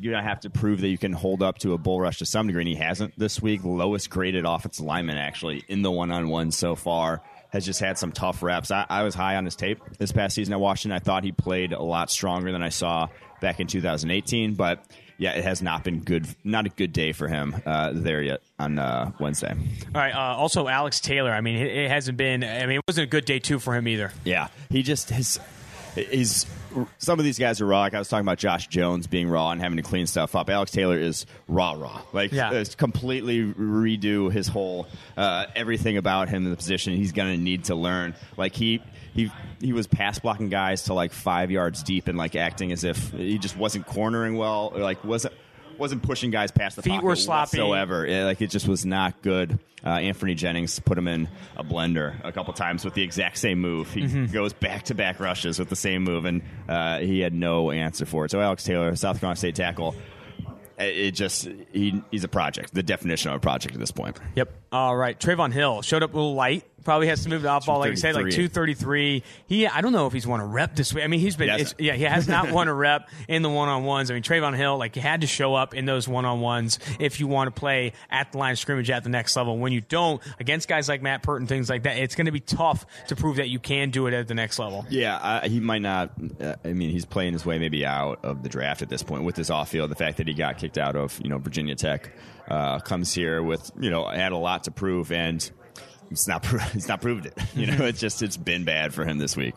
you 0.00 0.10
don't 0.10 0.24
have 0.24 0.40
to 0.40 0.50
prove 0.50 0.80
that 0.82 0.88
you 0.88 0.98
can 0.98 1.12
hold 1.12 1.42
up 1.42 1.58
to 1.58 1.72
a 1.72 1.78
bull 1.78 2.00
rush 2.00 2.18
to 2.18 2.26
some 2.26 2.46
degree. 2.46 2.62
And 2.62 2.68
he 2.68 2.74
hasn't 2.74 3.18
this 3.18 3.40
week. 3.40 3.64
Lowest 3.64 4.10
graded 4.10 4.44
offensive 4.44 4.84
lineman 4.84 5.16
actually 5.16 5.64
in 5.68 5.82
the 5.82 5.90
one 5.90 6.10
on 6.10 6.28
one 6.28 6.50
so 6.50 6.74
far. 6.74 7.22
Has 7.50 7.66
just 7.66 7.80
had 7.80 7.98
some 7.98 8.12
tough 8.12 8.42
reps. 8.42 8.70
I, 8.70 8.86
I 8.88 9.02
was 9.02 9.14
high 9.14 9.36
on 9.36 9.44
his 9.44 9.56
tape 9.56 9.78
this 9.98 10.10
past 10.10 10.34
season 10.34 10.54
at 10.54 10.60
Washington. 10.60 10.96
I 10.96 11.00
thought 11.00 11.22
he 11.22 11.32
played 11.32 11.72
a 11.72 11.82
lot 11.82 12.10
stronger 12.10 12.50
than 12.50 12.62
I 12.62 12.70
saw 12.70 13.08
back 13.42 13.60
in 13.60 13.66
2018, 13.66 14.54
but 14.54 14.82
yeah, 15.18 15.32
it 15.32 15.44
has 15.44 15.60
not 15.60 15.84
been 15.84 16.00
good. 16.00 16.26
Not 16.42 16.66
a 16.66 16.70
good 16.70 16.92
day 16.92 17.12
for 17.12 17.28
him 17.28 17.54
uh, 17.66 17.90
there 17.94 18.22
yet 18.22 18.40
on 18.58 18.78
uh, 18.78 19.12
Wednesday. 19.20 19.54
All 19.94 20.00
right. 20.00 20.14
Uh, 20.14 20.36
also, 20.36 20.66
Alex 20.66 20.98
Taylor. 20.98 21.30
I 21.30 21.42
mean, 21.42 21.56
it, 21.56 21.76
it 21.76 21.90
hasn't 21.90 22.16
been. 22.16 22.42
I 22.42 22.66
mean, 22.66 22.78
it 22.78 22.82
wasn't 22.88 23.04
a 23.04 23.10
good 23.10 23.24
day 23.24 23.38
too 23.38 23.58
for 23.58 23.74
him 23.74 23.86
either. 23.86 24.12
Yeah, 24.24 24.48
he 24.70 24.82
just 24.82 25.10
his 25.10 25.38
he's 25.94 26.46
some 26.98 27.18
of 27.18 27.24
these 27.24 27.38
guys 27.38 27.60
are 27.60 27.66
raw. 27.66 27.80
Like 27.80 27.94
I 27.94 27.98
was 27.98 28.08
talking 28.08 28.24
about 28.24 28.38
Josh 28.38 28.66
Jones 28.68 29.06
being 29.06 29.28
raw 29.28 29.50
and 29.50 29.60
having 29.60 29.76
to 29.76 29.82
clean 29.82 30.06
stuff 30.06 30.34
up. 30.34 30.48
Alex 30.48 30.70
Taylor 30.70 30.96
is 30.98 31.26
raw, 31.48 31.72
raw. 31.72 32.00
Like 32.12 32.32
Yeah. 32.32 32.52
it's 32.52 32.74
completely 32.74 33.42
redo 33.42 34.32
his 34.32 34.48
whole 34.48 34.86
uh, 35.16 35.46
everything 35.54 35.96
about 35.98 36.28
him 36.30 36.44
in 36.44 36.50
the 36.50 36.56
position. 36.56 36.94
He's 36.96 37.12
going 37.12 37.36
to 37.36 37.42
need 37.42 37.64
to 37.64 37.74
learn. 37.74 38.14
Like 38.36 38.54
he. 38.54 38.82
He, 39.14 39.30
he 39.60 39.74
was 39.74 39.86
pass 39.86 40.18
blocking 40.20 40.48
guys 40.48 40.84
to 40.84 40.94
like 40.94 41.12
five 41.12 41.50
yards 41.50 41.82
deep 41.82 42.08
and 42.08 42.16
like 42.16 42.34
acting 42.34 42.72
as 42.72 42.82
if 42.82 43.10
he 43.10 43.36
just 43.36 43.58
wasn't 43.58 43.84
cornering 43.86 44.38
well 44.38 44.72
or 44.74 44.80
like 44.80 45.04
wasn't 45.04 45.34
wasn't 45.78 46.02
pushing 46.02 46.30
guys 46.30 46.50
past 46.50 46.76
the 46.76 46.82
Feet 46.82 47.02
were 47.02 47.16
sloppy. 47.16 47.58
whatsoever. 47.58 48.06
Yeah, 48.06 48.24
like 48.24 48.40
it 48.40 48.50
just 48.50 48.68
was 48.68 48.84
not 48.86 49.20
good. 49.22 49.58
Uh, 49.84 49.96
Anfernee 49.96 50.36
Jennings 50.36 50.78
put 50.78 50.96
him 50.96 51.08
in 51.08 51.28
a 51.56 51.64
blender 51.64 52.14
a 52.24 52.30
couple 52.30 52.52
times 52.54 52.84
with 52.84 52.94
the 52.94 53.02
exact 53.02 53.36
same 53.38 53.60
move. 53.60 53.92
He 53.92 54.02
Mm-hmm. 54.02 54.26
goes 54.32 54.52
back 54.52 54.84
to 54.84 54.94
back 54.94 55.18
rushes 55.18 55.58
with 55.58 55.68
the 55.68 55.76
same 55.76 56.04
move, 56.04 56.24
and 56.24 56.42
uh, 56.68 56.98
he 56.98 57.18
had 57.20 57.34
no 57.34 57.70
answer 57.72 58.06
for 58.06 58.24
it. 58.24 58.30
So 58.30 58.40
Alex 58.40 58.62
Taylor, 58.64 58.94
South 58.94 59.18
Carolina 59.18 59.36
State 59.36 59.56
tackle, 59.56 59.96
it 60.78 60.84
it 60.96 61.10
just 61.12 61.48
he, 61.72 62.02
he's 62.12 62.22
a 62.24 62.28
project, 62.28 62.72
the 62.74 62.82
definition 62.82 63.30
of 63.32 63.36
a 63.36 63.40
project 63.40 63.74
at 63.74 63.80
this 63.80 63.90
point. 63.90 64.18
Yep. 64.36 64.52
All 64.70 64.96
right. 64.96 65.18
Trevon 65.18 65.52
Hill 65.52 65.82
showed 65.82 66.02
up 66.04 66.12
a 66.12 66.16
little 66.16 66.34
light. 66.34 66.64
Probably 66.84 67.08
has 67.08 67.22
to 67.24 67.28
move 67.28 67.42
to 67.42 67.48
off 67.48 67.66
ball, 67.66 67.78
like 67.78 67.90
you 67.90 67.96
said, 67.96 68.14
like 68.14 68.30
233. 68.30 68.72
233. 68.82 69.22
He, 69.46 69.66
I 69.66 69.80
don't 69.80 69.92
know 69.92 70.06
if 70.06 70.12
he's 70.12 70.26
won 70.26 70.40
a 70.40 70.46
rep 70.46 70.74
this 70.74 70.92
week. 70.94 71.04
I 71.04 71.06
mean, 71.06 71.20
he's 71.20 71.36
been, 71.36 71.66
yeah, 71.78 71.94
he 71.94 72.04
has 72.04 72.28
not 72.28 72.50
won 72.50 72.68
a 72.68 72.74
rep 72.74 73.08
in 73.28 73.42
the 73.42 73.50
one 73.50 73.68
on 73.68 73.84
ones. 73.84 74.10
I 74.10 74.14
mean, 74.14 74.22
Trevon 74.22 74.56
Hill, 74.56 74.78
like, 74.78 74.96
you 74.96 75.02
had 75.02 75.22
to 75.22 75.26
show 75.26 75.54
up 75.54 75.74
in 75.74 75.84
those 75.84 76.08
one 76.08 76.24
on 76.24 76.40
ones 76.40 76.78
if 76.98 77.20
you 77.20 77.26
want 77.26 77.54
to 77.54 77.58
play 77.58 77.92
at 78.10 78.32
the 78.32 78.38
line 78.38 78.52
of 78.52 78.58
scrimmage 78.58 78.90
at 78.90 79.04
the 79.04 79.10
next 79.10 79.36
level. 79.36 79.58
When 79.58 79.72
you 79.72 79.80
don't, 79.80 80.22
against 80.40 80.68
guys 80.68 80.88
like 80.88 81.02
Matt 81.02 81.22
Peart 81.22 81.40
and 81.40 81.48
things 81.48 81.68
like 81.70 81.84
that, 81.84 81.96
it's 81.98 82.14
going 82.14 82.26
to 82.26 82.32
be 82.32 82.40
tough 82.40 82.86
to 83.08 83.16
prove 83.16 83.36
that 83.36 83.48
you 83.48 83.58
can 83.58 83.90
do 83.90 84.06
it 84.06 84.14
at 84.14 84.28
the 84.28 84.34
next 84.34 84.58
level. 84.58 84.86
Yeah, 84.88 85.16
uh, 85.16 85.48
he 85.48 85.60
might 85.60 85.82
not. 85.82 86.12
Uh, 86.40 86.54
I 86.64 86.72
mean, 86.72 86.90
he's 86.90 87.04
playing 87.04 87.32
his 87.32 87.46
way 87.46 87.58
maybe 87.58 87.84
out 87.86 88.24
of 88.24 88.42
the 88.42 88.48
draft 88.48 88.82
at 88.82 88.88
this 88.88 89.02
point 89.02 89.24
with 89.24 89.36
this 89.36 89.50
off 89.50 89.70
field. 89.70 89.90
The 89.90 89.96
fact 89.96 90.18
that 90.18 90.28
he 90.28 90.34
got 90.34 90.58
kicked 90.58 90.78
out 90.78 90.96
of 90.96 91.18
you 91.22 91.28
know 91.28 91.38
Virginia 91.38 91.74
Tech 91.74 92.12
uh, 92.48 92.78
comes 92.80 93.14
here 93.14 93.42
with 93.42 93.70
you 93.78 93.90
know 93.90 94.06
had 94.06 94.32
a 94.32 94.36
lot 94.36 94.64
to 94.64 94.70
prove 94.70 95.12
and. 95.12 95.50
It's 96.12 96.28
not. 96.28 96.46
It's 96.74 96.88
not 96.88 97.00
proved 97.02 97.26
it. 97.26 97.36
You 97.54 97.66
know, 97.66 97.84
it's 97.86 97.98
just 98.00 98.22
it's 98.22 98.36
been 98.36 98.64
bad 98.64 98.94
for 98.94 99.04
him 99.04 99.18
this 99.18 99.36
week. 99.36 99.54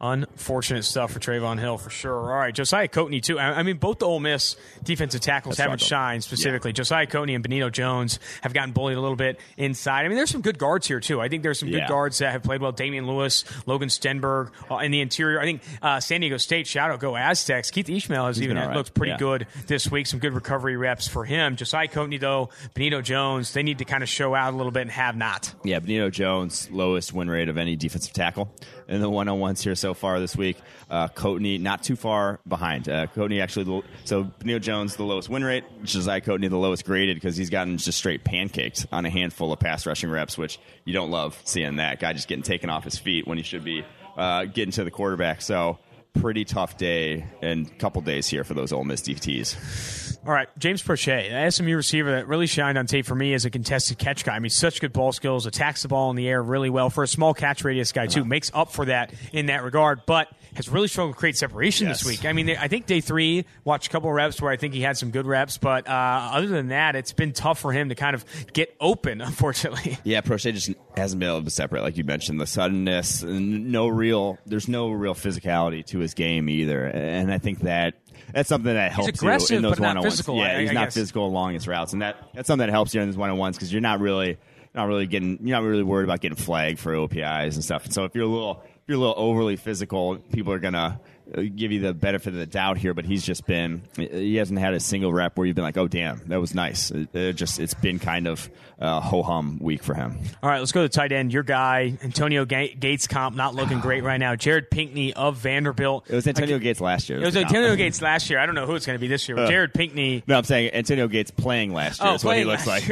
Unfortunate 0.00 0.84
stuff 0.84 1.12
for 1.12 1.20
Trevon 1.20 1.58
Hill 1.58 1.76
for 1.76 1.90
sure. 1.90 2.14
All 2.32 2.38
right, 2.38 2.54
Josiah 2.54 2.88
Coatney 2.88 3.22
too. 3.22 3.38
I 3.38 3.58
I 3.58 3.62
mean, 3.62 3.76
both 3.76 3.98
the 3.98 4.06
Ole 4.06 4.18
Miss 4.20 4.56
defensive 4.82 5.20
tackles 5.20 5.56
That's 5.56 5.64
haven't 5.66 5.80
shined 5.82 6.24
specifically. 6.24 6.72
Josiah 6.72 7.06
Coatney 7.06 7.34
and 7.34 7.42
Benito 7.42 7.68
Jones 7.68 8.18
have 8.40 8.54
gotten 8.54 8.72
bullied 8.72 8.96
a 8.96 9.00
little 9.00 9.16
bit 9.16 9.38
inside. 9.58 10.06
I 10.06 10.08
mean, 10.08 10.16
there's 10.16 10.30
some 10.30 10.40
good 10.40 10.58
guards 10.58 10.86
here 10.86 11.00
too. 11.00 11.20
I 11.20 11.28
think 11.28 11.42
there's 11.42 11.58
some 11.58 11.70
good 11.70 11.86
guards 11.86 12.18
that 12.18 12.32
have 12.32 12.42
played 12.42 12.62
well. 12.62 12.72
Damien 12.72 13.06
Lewis, 13.06 13.44
Logan 13.66 13.88
Stenberg 13.90 14.52
uh, 14.70 14.76
in 14.76 14.90
the 14.90 15.00
interior. 15.02 15.38
I 15.40 15.44
think 15.44 15.62
uh, 15.82 16.00
San 16.00 16.20
Diego 16.22 16.38
State. 16.38 16.66
Shout 16.66 16.90
out, 16.90 17.00
go 17.00 17.14
Aztecs. 17.16 17.70
Keith 17.70 17.90
Ismael 17.90 18.26
has 18.26 18.40
even 18.40 18.56
been 18.56 18.62
all 18.62 18.68
right. 18.68 18.76
looked 18.76 18.94
pretty 18.94 19.10
Yeah. 19.10 19.18
good 19.18 19.46
this 19.66 19.90
week. 19.90 20.06
Some 20.06 20.20
good 20.20 20.32
recovery 20.32 20.76
reps 20.78 21.08
for 21.08 21.26
him. 21.26 21.56
Josiah 21.56 21.88
Coatney 21.88 22.18
though, 22.18 22.48
Benito 22.72 23.02
Jones. 23.02 23.52
They 23.52 23.62
need 23.62 23.78
to 23.78 23.84
kind 23.84 24.02
of 24.02 24.08
show 24.08 24.34
out 24.34 24.54
a 24.54 24.56
little 24.56 24.72
bit 24.72 24.82
and 24.82 24.90
have 24.92 25.16
not. 25.16 25.52
Yeah, 25.64 25.79
Benito 25.80 26.10
Jones 26.10 26.70
lowest 26.70 27.12
win 27.12 27.28
rate 27.28 27.48
of 27.48 27.56
any 27.56 27.76
defensive 27.76 28.12
tackle 28.12 28.52
in 28.88 29.00
the 29.00 29.10
one 29.10 29.28
on 29.28 29.38
ones 29.40 29.62
here 29.62 29.74
so 29.74 29.94
far 29.94 30.20
this 30.20 30.36
week. 30.36 30.56
Uh, 30.88 31.08
Coatney 31.08 31.60
not 31.60 31.82
too 31.82 31.96
far 31.96 32.40
behind. 32.46 32.88
Uh, 32.88 33.06
Coatney 33.08 33.42
actually, 33.42 33.82
so 34.04 34.24
Benito 34.24 34.58
Jones 34.58 34.96
the 34.96 35.04
lowest 35.04 35.28
win 35.28 35.44
rate. 35.44 35.64
Josiah 35.82 36.20
Coatney 36.20 36.48
the 36.48 36.56
lowest 36.56 36.84
graded 36.84 37.16
because 37.16 37.36
he's 37.36 37.50
gotten 37.50 37.76
just 37.78 37.98
straight 37.98 38.24
pancaked 38.24 38.86
on 38.92 39.06
a 39.06 39.10
handful 39.10 39.52
of 39.52 39.58
pass 39.58 39.86
rushing 39.86 40.10
reps, 40.10 40.38
which 40.38 40.58
you 40.84 40.92
don't 40.92 41.10
love 41.10 41.40
seeing 41.44 41.76
that 41.76 42.00
guy 42.00 42.12
just 42.12 42.28
getting 42.28 42.42
taken 42.42 42.70
off 42.70 42.84
his 42.84 42.98
feet 42.98 43.26
when 43.26 43.38
he 43.38 43.44
should 43.44 43.64
be 43.64 43.84
uh, 44.16 44.44
getting 44.44 44.72
to 44.72 44.84
the 44.84 44.90
quarterback. 44.90 45.42
So. 45.42 45.78
Pretty 46.14 46.44
tough 46.44 46.76
day 46.76 47.24
and 47.40 47.78
couple 47.78 48.02
days 48.02 48.26
here 48.26 48.44
for 48.44 48.54
those 48.54 48.72
Ole 48.72 48.84
Miss 48.84 49.00
DTs. 49.02 50.18
All 50.26 50.32
right, 50.32 50.48
James 50.58 50.82
Proche, 50.82 51.30
the 51.30 51.50
SMU 51.50 51.76
receiver 51.76 52.10
that 52.12 52.28
really 52.28 52.46
shined 52.46 52.76
on 52.76 52.86
tape 52.86 53.06
for 53.06 53.14
me 53.14 53.32
as 53.32 53.46
a 53.46 53.50
contested 53.50 53.96
catch 53.96 54.22
guy. 54.22 54.34
I 54.34 54.38
mean, 54.38 54.50
such 54.50 54.80
good 54.80 54.92
ball 54.92 55.12
skills, 55.12 55.46
attacks 55.46 55.82
the 55.82 55.88
ball 55.88 56.10
in 56.10 56.16
the 56.16 56.28
air 56.28 56.42
really 56.42 56.68
well 56.68 56.90
for 56.90 57.02
a 57.02 57.08
small 57.08 57.32
catch 57.32 57.64
radius 57.64 57.92
guy 57.92 58.06
too. 58.06 58.24
Makes 58.24 58.50
up 58.52 58.70
for 58.70 58.84
that 58.84 59.14
in 59.32 59.46
that 59.46 59.62
regard, 59.62 60.02
but 60.04 60.28
has 60.54 60.68
really 60.68 60.88
struggled 60.88 61.14
to 61.14 61.18
create 61.18 61.36
separation 61.36 61.88
this 61.88 62.04
week. 62.04 62.24
I 62.24 62.32
mean, 62.32 62.50
I 62.50 62.68
think 62.68 62.86
day 62.86 63.00
three 63.00 63.44
watched 63.64 63.86
a 63.88 63.90
couple 63.90 64.08
of 64.08 64.14
reps 64.14 64.40
where 64.42 64.50
I 64.50 64.56
think 64.56 64.74
he 64.74 64.80
had 64.80 64.96
some 64.96 65.10
good 65.10 65.26
reps, 65.26 65.58
but 65.58 65.86
uh, 65.88 65.90
other 66.32 66.46
than 66.46 66.68
that, 66.68 66.96
it's 66.96 67.12
been 67.12 67.32
tough 67.32 67.58
for 67.58 67.72
him 67.72 67.88
to 67.90 67.94
kind 67.94 68.14
of 68.14 68.24
get 68.52 68.74
open. 68.80 69.20
Unfortunately, 69.40 69.98
Yeah, 70.04 70.20
Proche 70.20 70.52
just 70.52 70.70
hasn't 70.96 71.20
been 71.20 71.28
able 71.28 71.42
to 71.44 71.50
separate, 71.50 71.82
like 71.82 71.96
you 71.96 72.04
mentioned, 72.04 72.40
the 72.40 72.46
suddenness, 72.46 73.22
and 73.22 73.70
no 73.72 73.88
real. 73.88 74.38
There's 74.46 74.68
no 74.68 74.90
real 74.90 75.14
physicality 75.14 75.84
to 75.86 75.98
his 75.98 76.14
game 76.14 76.48
either, 76.48 76.84
and 76.86 77.32
I 77.32 77.38
think 77.38 77.60
that 77.60 77.94
that's 78.32 78.48
something 78.48 78.74
that 78.74 78.92
helps 78.92 79.08
aggressive, 79.08 79.50
you 79.50 79.56
in 79.58 79.62
those 79.62 79.70
but 79.72 79.80
not 79.80 79.88
one-on-ones. 79.88 80.12
physical, 80.14 80.36
Yeah, 80.38 80.56
I- 80.56 80.60
he's 80.60 80.70
I 80.70 80.74
not 80.74 80.86
guess. 80.88 80.94
physical 80.94 81.26
along 81.26 81.54
his 81.54 81.66
routes, 81.66 81.92
and 81.92 82.02
that 82.02 82.16
that's 82.34 82.46
something 82.46 82.66
that 82.66 82.72
helps 82.72 82.94
you 82.94 83.00
in 83.00 83.08
these 83.08 83.16
one-on-ones 83.16 83.56
because 83.56 83.72
you're 83.72 83.80
not 83.80 84.00
really 84.00 84.38
not 84.74 84.86
really 84.86 85.06
getting 85.06 85.38
you're 85.42 85.56
not 85.60 85.66
really 85.66 85.82
worried 85.82 86.04
about 86.04 86.20
getting 86.20 86.36
flagged 86.36 86.78
for 86.78 86.94
OPIs 86.94 87.56
and 87.56 87.64
stuff. 87.64 87.84
And 87.84 87.92
so 87.92 88.04
if 88.04 88.14
you're 88.14 88.24
a 88.24 88.28
little 88.28 88.62
you're 88.90 88.96
a 88.96 89.00
little 89.00 89.14
overly 89.16 89.54
physical, 89.54 90.16
people 90.32 90.52
are 90.52 90.58
gonna 90.58 91.00
give 91.34 91.72
you 91.72 91.80
the 91.80 91.94
benefit 91.94 92.32
of 92.32 92.38
the 92.38 92.46
doubt 92.46 92.78
here, 92.78 92.94
but 92.94 93.04
he's 93.04 93.24
just 93.24 93.46
been 93.46 93.82
he 93.96 94.36
hasn't 94.36 94.58
had 94.58 94.74
a 94.74 94.80
single 94.80 95.12
rep 95.12 95.36
where 95.36 95.46
you've 95.46 95.56
been 95.56 95.64
like, 95.64 95.76
oh 95.76 95.88
damn, 95.88 96.20
that 96.28 96.40
was 96.40 96.54
nice. 96.54 96.90
It, 96.90 97.14
it 97.14 97.32
just 97.34 97.58
it's 97.58 97.74
been 97.74 97.98
kind 97.98 98.26
of 98.26 98.50
uh, 98.80 99.00
ho 99.00 99.22
hum 99.22 99.58
week 99.60 99.82
for 99.82 99.94
him. 99.94 100.18
All 100.42 100.48
right, 100.48 100.58
let's 100.58 100.72
go 100.72 100.82
to 100.82 100.88
tight 100.88 101.12
end. 101.12 101.32
Your 101.32 101.42
guy 101.42 101.98
Antonio 102.02 102.44
Gates 102.44 103.06
comp 103.06 103.36
not 103.36 103.54
looking 103.54 103.80
great 103.80 104.02
right 104.02 104.18
now. 104.18 104.34
Jared 104.36 104.70
Pinkney 104.70 105.12
of 105.12 105.36
Vanderbilt. 105.36 106.06
It 106.08 106.14
was 106.14 106.26
Antonio 106.26 106.58
Gates 106.58 106.80
last 106.80 107.08
year. 107.08 107.20
It 107.20 107.24
was 107.24 107.36
Antonio 107.36 107.76
Gates 107.76 108.00
last 108.02 108.30
year. 108.30 108.38
I 108.38 108.46
don't 108.46 108.54
know 108.54 108.66
who 108.66 108.74
it's 108.74 108.86
going 108.86 108.98
to 108.98 109.00
be 109.00 109.08
this 109.08 109.28
year. 109.28 109.38
Uh, 109.38 109.48
Jared 109.48 109.74
Pinkney. 109.74 110.22
No, 110.26 110.38
I'm 110.38 110.44
saying 110.44 110.72
Antonio 110.72 111.08
Gates 111.08 111.30
playing 111.30 111.72
last 111.72 112.00
year. 112.00 112.10
Oh, 112.12 112.18
what 112.22 112.36
he 112.36 112.44
looks 112.44 112.66
like. 112.66 112.84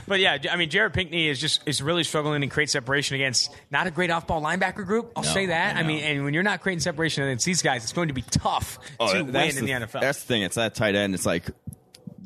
but 0.06 0.20
yeah, 0.20 0.38
I 0.50 0.56
mean 0.56 0.70
Jared 0.70 0.92
Pinkney 0.92 1.28
is 1.28 1.40
just 1.40 1.62
is 1.66 1.82
really 1.82 2.04
struggling 2.04 2.42
and 2.42 2.50
create 2.50 2.70
separation 2.70 3.14
against 3.14 3.54
not 3.70 3.86
a 3.86 3.90
great 3.90 4.10
off 4.10 4.26
ball 4.26 4.42
linebacker 4.42 4.84
group. 4.84 5.12
I'll 5.16 5.22
no, 5.22 5.28
say 5.30 5.46
that. 5.46 5.76
I, 5.76 5.80
I, 5.80 5.82
mean, 5.82 6.02
and 6.02 6.24
when 6.24 6.34
you're 6.34 6.42
not 6.42 6.60
creating 6.60 6.80
separation 6.80 7.24
against 7.24 7.46
these 7.62 7.70
guys, 7.70 7.82
it's 7.84 7.92
going 7.92 8.08
to 8.08 8.14
be 8.14 8.22
tough 8.22 8.78
oh, 8.98 9.12
to 9.12 9.22
win 9.22 9.56
in 9.56 9.64
the, 9.64 9.72
NFL. 9.72 10.00
That's 10.00 10.20
the 10.20 10.26
thing. 10.26 10.42
It's 10.42 10.56
that 10.56 10.74
tight 10.74 10.94
end. 10.94 11.14
It's 11.14 11.26
like 11.26 11.50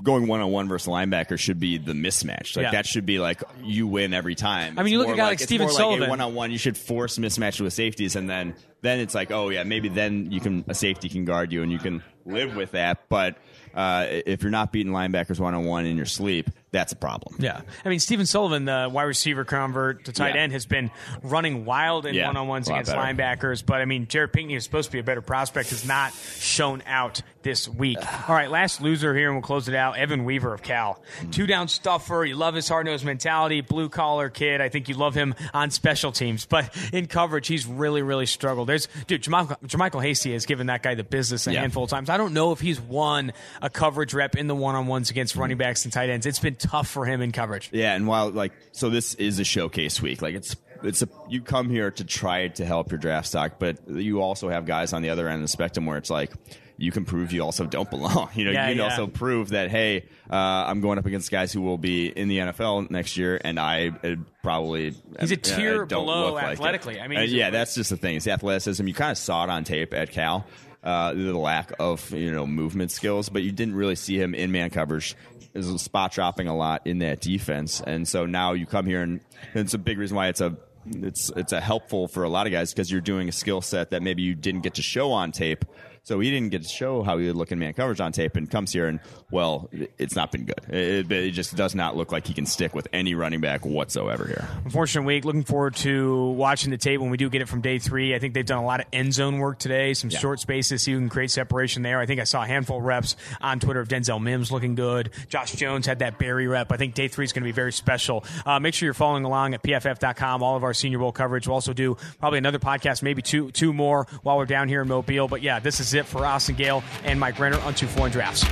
going 0.02 0.26
one 0.26 0.40
on 0.40 0.50
one 0.50 0.68
versus 0.68 0.88
linebacker 0.88 1.38
should 1.38 1.60
be 1.60 1.78
the 1.78 1.92
mismatch. 1.92 2.56
Like 2.56 2.64
yeah. 2.64 2.70
that 2.72 2.86
should 2.86 3.06
be 3.06 3.18
like 3.18 3.42
you 3.62 3.86
win 3.86 4.14
every 4.14 4.34
time. 4.34 4.78
I 4.78 4.82
mean, 4.82 4.92
you 4.92 4.98
look 4.98 5.08
at 5.08 5.14
a 5.14 5.16
guy 5.16 5.22
like, 5.24 5.40
like 5.40 5.40
Stephen 5.40 5.68
Sullivan. 5.68 6.08
One 6.08 6.20
on 6.20 6.34
one, 6.34 6.50
you 6.50 6.58
should 6.58 6.76
force 6.76 7.18
mismatch 7.18 7.60
with 7.60 7.72
safeties, 7.72 8.16
and 8.16 8.28
then 8.28 8.54
then 8.80 9.00
it's 9.00 9.14
like, 9.14 9.30
oh 9.30 9.50
yeah, 9.50 9.64
maybe 9.64 9.88
then 9.88 10.30
you 10.30 10.40
can 10.40 10.64
a 10.68 10.74
safety 10.74 11.08
can 11.08 11.24
guard 11.24 11.52
you, 11.52 11.62
and 11.62 11.70
you 11.70 11.78
can 11.78 12.02
live 12.24 12.56
with 12.56 12.72
that. 12.72 13.08
But 13.08 13.36
uh, 13.74 14.06
if 14.08 14.42
you're 14.42 14.50
not 14.50 14.72
beating 14.72 14.92
linebackers 14.92 15.38
one 15.38 15.54
on 15.54 15.64
one 15.64 15.86
in 15.86 15.96
your 15.96 16.06
sleep, 16.06 16.50
that's 16.76 16.92
a 16.92 16.96
problem. 16.96 17.36
Yeah, 17.38 17.62
I 17.84 17.88
mean 17.88 18.00
Stephen 18.00 18.26
Sullivan, 18.26 18.66
the 18.66 18.88
wide 18.92 19.04
receiver 19.04 19.44
convert 19.44 20.04
to 20.04 20.12
tight 20.12 20.34
yeah. 20.34 20.42
end, 20.42 20.52
has 20.52 20.66
been 20.66 20.90
running 21.22 21.64
wild 21.64 22.06
in 22.06 22.22
one 22.24 22.36
on 22.36 22.48
ones 22.48 22.68
against 22.68 22.92
better. 22.92 23.00
linebackers. 23.00 23.64
But 23.64 23.80
I 23.80 23.86
mean, 23.86 24.06
Jared 24.06 24.32
Pinkney 24.32 24.54
is 24.54 24.64
supposed 24.64 24.88
to 24.88 24.92
be 24.92 24.98
a 24.98 25.04
better 25.04 25.22
prospect, 25.22 25.70
has 25.70 25.86
not 25.86 26.12
shown 26.38 26.82
out 26.86 27.22
this 27.42 27.68
week. 27.68 27.98
All 28.28 28.34
right, 28.34 28.50
last 28.50 28.80
loser 28.80 29.14
here, 29.14 29.28
and 29.28 29.36
we'll 29.36 29.42
close 29.42 29.68
it 29.68 29.74
out. 29.74 29.96
Evan 29.96 30.24
Weaver 30.24 30.52
of 30.52 30.62
Cal, 30.62 31.00
two 31.30 31.46
down 31.46 31.68
stuffer. 31.68 32.24
You 32.24 32.34
love 32.34 32.54
his 32.54 32.68
hard 32.68 32.86
nosed 32.86 33.04
mentality, 33.04 33.60
blue 33.60 33.88
collar 33.88 34.28
kid. 34.28 34.60
I 34.60 34.68
think 34.68 34.88
you 34.88 34.96
love 34.96 35.14
him 35.14 35.34
on 35.54 35.70
special 35.70 36.12
teams, 36.12 36.44
but 36.44 36.76
in 36.92 37.06
coverage, 37.06 37.46
he's 37.46 37.66
really 37.66 38.02
really 38.02 38.26
struggled. 38.26 38.68
There's 38.68 38.88
dude, 39.06 39.22
JaMycal, 39.22 39.60
JaMycal 39.60 40.02
Hasty 40.02 40.32
has 40.32 40.44
given 40.44 40.66
that 40.66 40.82
guy 40.82 40.94
the 40.94 41.04
business 41.04 41.46
a 41.46 41.52
yeah. 41.52 41.60
handful 41.60 41.84
of 41.84 41.90
times. 41.90 42.10
I 42.10 42.16
don't 42.16 42.34
know 42.34 42.52
if 42.52 42.60
he's 42.60 42.80
won 42.80 43.32
a 43.62 43.70
coverage 43.70 44.12
rep 44.12 44.36
in 44.36 44.46
the 44.46 44.54
one 44.54 44.74
on 44.74 44.86
ones 44.86 45.10
against 45.10 45.36
running 45.36 45.56
backs 45.56 45.84
and 45.84 45.92
tight 45.92 46.10
ends. 46.10 46.26
It's 46.26 46.38
been 46.38 46.56
tough 46.68 46.88
for 46.88 47.04
him 47.04 47.20
in 47.20 47.32
coverage. 47.32 47.70
Yeah, 47.72 47.94
and 47.94 48.06
while 48.06 48.30
like 48.30 48.52
so, 48.72 48.90
this 48.90 49.14
is 49.14 49.38
a 49.38 49.44
showcase 49.44 50.00
week. 50.00 50.22
Like 50.22 50.34
it's 50.34 50.56
it's 50.82 51.02
a 51.02 51.08
you 51.28 51.42
come 51.42 51.70
here 51.70 51.90
to 51.90 52.04
try 52.04 52.48
to 52.48 52.64
help 52.64 52.90
your 52.90 52.98
draft 52.98 53.28
stock, 53.28 53.58
but 53.58 53.88
you 53.88 54.20
also 54.20 54.48
have 54.48 54.66
guys 54.66 54.92
on 54.92 55.02
the 55.02 55.10
other 55.10 55.28
end 55.28 55.36
of 55.36 55.42
the 55.42 55.48
spectrum 55.48 55.86
where 55.86 55.98
it's 55.98 56.10
like 56.10 56.32
you 56.78 56.92
can 56.92 57.04
prove 57.04 57.32
you 57.32 57.42
also 57.42 57.64
don't 57.66 57.88
belong. 57.90 58.28
You 58.36 58.44
know, 58.44 58.50
yeah, 58.50 58.68
you 58.68 58.74
can 58.74 58.84
yeah. 58.84 58.90
also 58.90 59.06
prove 59.06 59.50
that 59.50 59.70
hey, 59.70 60.04
uh, 60.30 60.34
I'm 60.34 60.80
going 60.80 60.98
up 60.98 61.06
against 61.06 61.30
guys 61.30 61.52
who 61.52 61.62
will 61.62 61.78
be 61.78 62.06
in 62.06 62.28
the 62.28 62.38
NFL 62.38 62.90
next 62.90 63.16
year, 63.16 63.40
and 63.42 63.58
I 63.58 63.92
uh, 64.04 64.16
probably 64.42 64.94
he's 65.18 65.32
a 65.32 65.36
tier 65.36 65.82
uh, 65.82 65.86
below 65.86 66.36
athletically. 66.36 66.94
Like 66.94 67.02
I 67.02 67.08
mean, 67.08 67.18
uh, 67.18 67.22
yeah, 67.22 67.50
that's 67.50 67.74
just 67.74 67.90
the 67.90 67.96
thing. 67.96 68.16
It's 68.16 68.26
athleticism. 68.26 68.86
You 68.86 68.94
kind 68.94 69.10
of 69.10 69.18
saw 69.18 69.44
it 69.44 69.50
on 69.50 69.64
tape 69.64 69.94
at 69.94 70.10
Cal. 70.10 70.44
Uh, 70.86 71.12
the 71.14 71.36
lack 71.36 71.72
of 71.80 72.12
you 72.12 72.30
know 72.30 72.46
movement 72.46 72.92
skills, 72.92 73.28
but 73.28 73.42
you 73.42 73.50
didn't 73.50 73.74
really 73.74 73.96
see 73.96 74.16
him 74.20 74.36
in 74.36 74.52
man 74.52 74.70
coverage. 74.70 75.16
Is 75.52 75.66
spot 75.82 76.12
dropping 76.12 76.46
a 76.46 76.56
lot 76.56 76.86
in 76.86 76.98
that 76.98 77.20
defense, 77.20 77.80
and 77.84 78.06
so 78.06 78.24
now 78.24 78.52
you 78.52 78.66
come 78.66 78.86
here 78.86 79.02
and, 79.02 79.20
and 79.52 79.64
it's 79.64 79.74
a 79.74 79.78
big 79.78 79.98
reason 79.98 80.16
why 80.16 80.28
it's 80.28 80.40
a 80.40 80.56
it's 80.84 81.30
it's 81.30 81.52
a 81.52 81.60
helpful 81.60 82.06
for 82.06 82.22
a 82.22 82.28
lot 82.28 82.46
of 82.46 82.52
guys 82.52 82.72
because 82.72 82.88
you're 82.90 83.00
doing 83.00 83.28
a 83.28 83.32
skill 83.32 83.60
set 83.60 83.90
that 83.90 84.02
maybe 84.02 84.22
you 84.22 84.34
didn't 84.34 84.60
get 84.60 84.74
to 84.74 84.82
show 84.82 85.10
on 85.10 85.32
tape 85.32 85.64
so 86.06 86.20
he 86.20 86.30
didn't 86.30 86.50
get 86.50 86.62
to 86.62 86.68
show 86.68 87.02
how 87.02 87.18
he 87.18 87.26
would 87.26 87.34
look 87.34 87.50
in 87.50 87.58
man 87.58 87.72
coverage 87.72 88.00
on 88.00 88.12
tape 88.12 88.36
and 88.36 88.48
comes 88.48 88.72
here 88.72 88.86
and, 88.86 89.00
well, 89.32 89.68
it's 89.98 90.14
not 90.14 90.30
been 90.30 90.44
good. 90.44 90.60
It, 90.68 91.10
it, 91.10 91.32
just 91.32 91.56
does 91.56 91.74
not 91.74 91.96
look 91.96 92.12
like 92.12 92.28
he 92.28 92.32
can 92.32 92.46
stick 92.46 92.76
with 92.76 92.86
any 92.92 93.16
running 93.16 93.40
back 93.40 93.66
whatsoever 93.66 94.24
here. 94.24 94.46
Unfortunate 94.64 95.02
week. 95.02 95.24
Looking 95.24 95.42
forward 95.42 95.74
to 95.76 96.26
watching 96.30 96.70
the 96.70 96.78
tape 96.78 97.00
when 97.00 97.10
we 97.10 97.16
do 97.16 97.28
get 97.28 97.42
it 97.42 97.48
from 97.48 97.60
day 97.60 97.80
three. 97.80 98.14
I 98.14 98.20
think 98.20 98.34
they've 98.34 98.46
done 98.46 98.62
a 98.62 98.64
lot 98.64 98.78
of 98.78 98.86
end 98.92 99.14
zone 99.14 99.38
work 99.38 99.58
today, 99.58 99.94
some 99.94 100.08
yeah. 100.08 100.20
short 100.20 100.38
spaces 100.38 100.84
so 100.84 100.92
you 100.92 100.98
can 100.98 101.08
create 101.08 101.32
separation 101.32 101.82
there. 101.82 101.98
I 101.98 102.06
think 102.06 102.20
I 102.20 102.24
saw 102.24 102.44
a 102.44 102.46
handful 102.46 102.78
of 102.78 102.84
reps 102.84 103.16
on 103.40 103.58
Twitter 103.58 103.80
of 103.80 103.88
Denzel 103.88 104.22
Mims 104.22 104.52
looking 104.52 104.76
good. 104.76 105.10
Josh 105.28 105.54
Jones 105.54 105.86
had 105.86 105.98
that 105.98 106.20
Barry 106.20 106.46
rep. 106.46 106.70
I 106.70 106.76
think 106.76 106.94
day 106.94 107.08
three 107.08 107.24
is 107.24 107.32
going 107.32 107.42
to 107.42 107.48
be 107.48 107.52
very 107.52 107.72
special. 107.72 108.24
Uh, 108.46 108.60
make 108.60 108.74
sure 108.74 108.86
you're 108.86 108.94
following 108.94 109.24
along 109.24 109.54
at 109.54 109.62
pff.com, 109.64 110.40
all 110.44 110.56
of 110.56 110.62
our 110.62 110.72
Senior 110.72 111.00
Bowl 111.00 111.10
coverage. 111.10 111.48
We'll 111.48 111.54
also 111.54 111.72
do 111.72 111.96
probably 112.20 112.38
another 112.38 112.60
podcast, 112.60 113.02
maybe 113.02 113.22
two, 113.22 113.50
two 113.50 113.72
more 113.72 114.06
while 114.22 114.38
we're 114.38 114.46
down 114.46 114.68
here 114.68 114.82
in 114.82 114.88
Mobile. 114.88 115.26
But 115.26 115.42
yeah, 115.42 115.58
this 115.58 115.80
is 115.80 115.95
it 115.96 116.06
for 116.06 116.26
Austin 116.26 116.54
Gayle 116.54 116.82
and 117.04 117.18
Mike 117.18 117.38
Renner 117.38 117.60
on 117.60 117.74
2 117.74 117.86
4 117.86 118.08
Drafts. 118.08 118.44